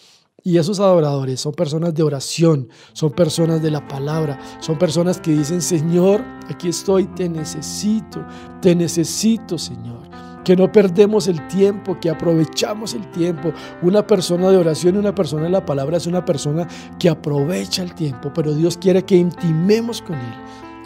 Y 0.47 0.59
esos 0.59 0.79
adoradores 0.79 1.41
son 1.41 1.53
personas 1.53 1.95
de 1.95 2.03
oración, 2.03 2.69
son 2.93 3.11
personas 3.13 3.63
de 3.63 3.71
la 3.71 3.87
palabra, 3.87 4.39
son 4.59 4.77
personas 4.77 5.19
que 5.19 5.31
dicen, 5.31 5.59
Señor, 5.59 6.23
aquí 6.47 6.69
estoy, 6.69 7.05
te 7.07 7.27
necesito, 7.27 8.23
te 8.61 8.75
necesito, 8.75 9.57
Señor. 9.57 10.07
Que 10.43 10.55
no 10.55 10.71
perdemos 10.71 11.27
el 11.27 11.47
tiempo, 11.47 11.99
que 11.99 12.11
aprovechamos 12.11 12.93
el 12.93 13.09
tiempo. 13.09 13.51
Una 13.81 14.05
persona 14.05 14.51
de 14.51 14.57
oración 14.57 14.93
y 14.93 14.97
una 14.99 15.15
persona 15.15 15.45
de 15.45 15.49
la 15.49 15.65
palabra 15.65 15.97
es 15.97 16.05
una 16.05 16.23
persona 16.23 16.67
que 16.99 17.09
aprovecha 17.09 17.81
el 17.81 17.95
tiempo, 17.95 18.31
pero 18.31 18.53
Dios 18.53 18.77
quiere 18.77 19.03
que 19.03 19.15
intimemos 19.15 20.03
con 20.03 20.13
Él. 20.13 20.33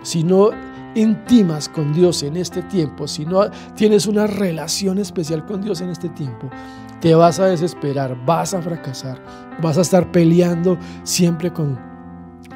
Si 0.03 0.23
no 0.23 0.51
intimas 0.95 1.69
con 1.69 1.93
Dios 1.93 2.23
en 2.23 2.37
este 2.37 2.61
tiempo, 2.63 3.07
si 3.07 3.25
no 3.25 3.49
tienes 3.75 4.07
una 4.07 4.27
relación 4.27 4.97
especial 4.97 5.45
con 5.45 5.61
Dios 5.61 5.81
en 5.81 5.89
este 5.89 6.09
tiempo, 6.09 6.49
te 6.99 7.15
vas 7.15 7.39
a 7.39 7.45
desesperar, 7.45 8.17
vas 8.25 8.53
a 8.53 8.61
fracasar, 8.61 9.19
vas 9.61 9.77
a 9.77 9.81
estar 9.81 10.11
peleando 10.11 10.77
siempre 11.03 11.51
con 11.51 11.79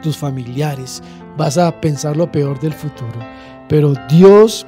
tus 0.01 0.17
familiares, 0.17 1.01
vas 1.37 1.57
a 1.57 1.79
pensar 1.79 2.17
lo 2.17 2.31
peor 2.31 2.59
del 2.59 2.73
futuro. 2.73 3.19
Pero 3.69 3.93
Dios 4.09 4.67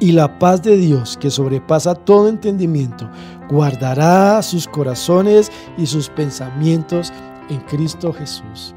y 0.00 0.12
la 0.12 0.38
paz 0.38 0.62
de 0.62 0.76
Dios, 0.76 1.16
que 1.16 1.30
sobrepasa 1.30 1.94
todo 1.94 2.28
entendimiento, 2.28 3.08
guardará 3.48 4.42
sus 4.42 4.66
corazones 4.66 5.52
y 5.76 5.86
sus 5.86 6.08
pensamientos 6.08 7.12
en 7.48 7.60
Cristo 7.60 8.12
Jesús. 8.12 8.74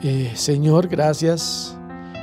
Eh, 0.00 0.32
Señor, 0.34 0.88
gracias. 0.88 1.76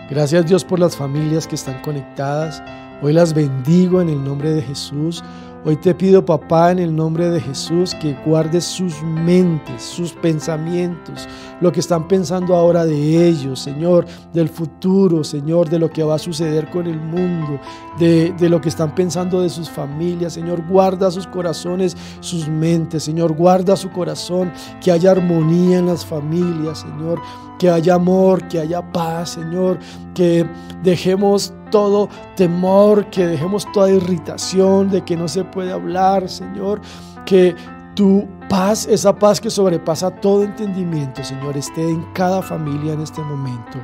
Gracias 0.09 0.47
Dios 0.47 0.65
por 0.65 0.79
las 0.79 0.97
familias 0.97 1.45
que 1.45 1.53
están 1.53 1.83
conectadas. 1.83 2.63
Hoy 3.03 3.13
las 3.13 3.35
bendigo 3.35 4.01
en 4.01 4.09
el 4.09 4.23
nombre 4.23 4.51
de 4.51 4.63
Jesús. 4.63 5.23
Hoy 5.65 5.75
te 5.75 5.93
pido, 5.93 6.25
papá, 6.25 6.71
en 6.71 6.79
el 6.79 6.95
nombre 6.95 7.29
de 7.29 7.39
Jesús, 7.39 7.93
que 7.93 8.17
guardes 8.25 8.63
sus 8.63 9.03
mentes, 9.03 9.83
sus 9.83 10.13
pensamientos, 10.13 11.27
lo 11.61 11.71
que 11.71 11.81
están 11.81 12.07
pensando 12.07 12.55
ahora 12.55 12.85
de 12.85 13.27
ellos, 13.27 13.59
Señor, 13.59 14.07
del 14.33 14.49
futuro, 14.49 15.23
Señor, 15.23 15.69
de 15.69 15.77
lo 15.77 15.89
que 15.89 16.01
va 16.01 16.15
a 16.15 16.19
suceder 16.19 16.69
con 16.71 16.87
el 16.87 16.99
mundo, 16.99 17.59
de, 17.99 18.33
de 18.39 18.49
lo 18.49 18.61
que 18.61 18.69
están 18.69 18.95
pensando 18.95 19.41
de 19.41 19.49
sus 19.49 19.69
familias, 19.69 20.33
Señor, 20.33 20.65
guarda 20.65 21.11
sus 21.11 21.27
corazones, 21.27 21.95
sus 22.21 22.47
mentes, 22.47 23.03
Señor, 23.03 23.33
guarda 23.33 23.75
su 23.75 23.91
corazón, 23.91 24.51
que 24.81 24.91
haya 24.91 25.11
armonía 25.11 25.77
en 25.79 25.87
las 25.87 26.05
familias, 26.05 26.79
Señor 26.79 27.19
que 27.59 27.69
haya 27.69 27.95
amor, 27.95 28.47
que 28.47 28.59
haya 28.59 28.81
paz, 28.91 29.31
Señor, 29.31 29.77
que 30.15 30.47
dejemos 30.81 31.53
todo 31.69 32.09
temor, 32.35 33.09
que 33.11 33.27
dejemos 33.27 33.67
toda 33.73 33.91
irritación 33.91 34.89
de 34.89 35.03
que 35.03 35.15
no 35.15 35.27
se 35.27 35.43
puede 35.43 35.71
hablar, 35.71 36.27
Señor, 36.27 36.81
que 37.25 37.55
tu 37.95 38.27
paz, 38.49 38.87
esa 38.87 39.13
paz 39.13 39.39
que 39.39 39.49
sobrepasa 39.49 40.09
todo 40.09 40.43
entendimiento, 40.43 41.23
Señor, 41.23 41.57
esté 41.57 41.87
en 41.87 42.01
cada 42.13 42.41
familia 42.41 42.93
en 42.93 43.01
este 43.01 43.21
momento. 43.21 43.77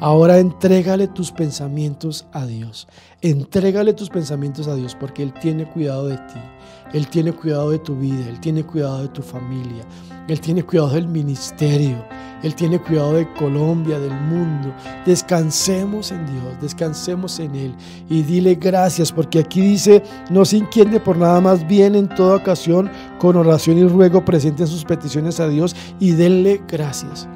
Ahora 0.00 0.38
entrégale 0.38 1.08
tus 1.08 1.32
pensamientos 1.32 2.26
a 2.32 2.46
Dios. 2.46 2.88
Entrégale 3.20 3.92
tus 3.92 4.10
pensamientos 4.10 4.68
a 4.68 4.74
Dios 4.74 4.94
porque 4.94 5.22
Él 5.22 5.34
tiene 5.34 5.68
cuidado 5.68 6.06
de 6.06 6.16
ti. 6.16 6.40
Él 6.92 7.08
tiene 7.08 7.32
cuidado 7.32 7.70
de 7.70 7.78
tu 7.78 7.96
vida. 7.96 8.28
Él 8.28 8.40
tiene 8.40 8.64
cuidado 8.64 9.02
de 9.02 9.08
tu 9.08 9.22
familia. 9.22 9.84
Él 10.28 10.40
tiene 10.40 10.62
cuidado 10.62 10.90
del 10.90 11.08
ministerio. 11.08 12.04
Él 12.42 12.54
tiene 12.54 12.78
cuidado 12.78 13.14
de 13.14 13.32
Colombia, 13.32 13.98
del 13.98 14.14
mundo. 14.14 14.72
Descansemos 15.04 16.12
en 16.12 16.24
Dios, 16.26 16.60
descansemos 16.60 17.38
en 17.40 17.54
Él 17.54 17.74
y 18.08 18.22
dile 18.22 18.54
gracias, 18.54 19.10
porque 19.10 19.40
aquí 19.40 19.60
dice, 19.60 20.02
no 20.30 20.44
se 20.44 20.58
inquiete 20.58 21.00
por 21.00 21.16
nada 21.16 21.40
más 21.40 21.66
bien 21.66 21.94
en 21.94 22.08
toda 22.08 22.36
ocasión, 22.36 22.90
con 23.18 23.36
oración 23.36 23.78
y 23.78 23.84
ruego 23.84 24.24
presenten 24.24 24.66
sus 24.66 24.84
peticiones 24.84 25.40
a 25.40 25.48
Dios 25.48 25.74
y 25.98 26.12
denle 26.12 26.62
gracias. 26.68 27.28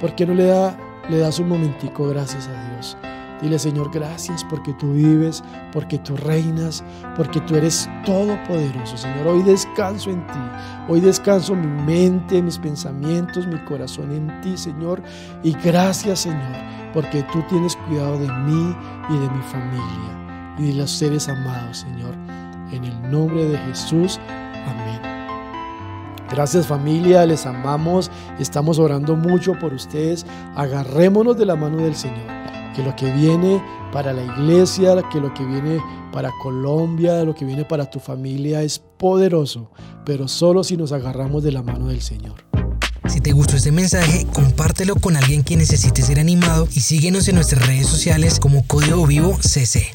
¿Por 0.00 0.14
qué 0.14 0.26
no 0.26 0.34
le, 0.34 0.44
da, 0.44 0.76
le 1.10 1.18
das 1.18 1.38
un 1.38 1.48
momentico 1.48 2.08
gracias 2.08 2.48
a 2.48 2.72
Dios? 2.72 2.96
Dile, 3.40 3.58
Señor, 3.58 3.90
gracias 3.92 4.42
porque 4.44 4.72
tú 4.74 4.92
vives, 4.92 5.44
porque 5.72 5.98
tú 5.98 6.16
reinas, 6.16 6.82
porque 7.16 7.38
tú 7.42 7.54
eres 7.54 7.88
todopoderoso. 8.06 8.96
Señor, 8.96 9.26
hoy 9.26 9.42
descanso 9.42 10.10
en 10.10 10.26
ti. 10.26 10.38
Hoy 10.88 11.00
descanso 11.00 11.54
mi 11.54 11.66
mente, 11.66 12.40
mis 12.40 12.58
pensamientos, 12.58 13.46
mi 13.46 13.58
corazón 13.64 14.10
en 14.12 14.40
ti, 14.40 14.56
Señor. 14.56 15.02
Y 15.42 15.52
gracias, 15.52 16.20
Señor, 16.20 16.56
porque 16.94 17.22
tú 17.24 17.42
tienes 17.50 17.76
cuidado 17.76 18.18
de 18.18 18.28
mí 18.28 18.76
y 19.10 19.18
de 19.18 19.28
mi 19.28 19.42
familia 19.42 20.54
y 20.58 20.68
de 20.68 20.72
los 20.72 20.90
seres 20.90 21.28
amados, 21.28 21.78
Señor. 21.78 22.14
En 22.72 22.84
el 22.84 23.10
nombre 23.10 23.44
de 23.44 23.58
Jesús. 23.58 24.18
Amén. 24.66 25.00
Gracias 26.30 26.66
familia, 26.66 27.24
les 27.26 27.46
amamos, 27.46 28.10
estamos 28.38 28.78
orando 28.78 29.14
mucho 29.14 29.52
por 29.58 29.74
ustedes. 29.74 30.26
Agarrémonos 30.56 31.36
de 31.36 31.46
la 31.46 31.54
mano 31.54 31.76
del 31.76 31.94
Señor 31.94 32.35
que 32.76 32.82
lo 32.82 32.94
que 32.94 33.10
viene 33.10 33.62
para 33.90 34.12
la 34.12 34.22
iglesia, 34.22 34.94
que 35.10 35.18
lo 35.18 35.32
que 35.32 35.42
viene 35.44 35.80
para 36.12 36.30
Colombia, 36.42 37.24
lo 37.24 37.34
que 37.34 37.46
viene 37.46 37.64
para 37.64 37.88
tu 37.90 37.98
familia 37.98 38.62
es 38.62 38.78
poderoso, 38.78 39.70
pero 40.04 40.28
solo 40.28 40.62
si 40.62 40.76
nos 40.76 40.92
agarramos 40.92 41.42
de 41.42 41.52
la 41.52 41.62
mano 41.62 41.88
del 41.88 42.02
Señor. 42.02 42.44
Si 43.08 43.20
te 43.20 43.32
gustó 43.32 43.56
este 43.56 43.72
mensaje, 43.72 44.26
compártelo 44.26 44.96
con 44.96 45.16
alguien 45.16 45.42
que 45.42 45.56
necesite 45.56 46.02
ser 46.02 46.20
animado 46.20 46.68
y 46.74 46.80
síguenos 46.80 47.28
en 47.28 47.36
nuestras 47.36 47.66
redes 47.66 47.86
sociales 47.86 48.38
como 48.40 48.66
Código 48.66 49.06
Vivo 49.06 49.38
CC. 49.40 49.86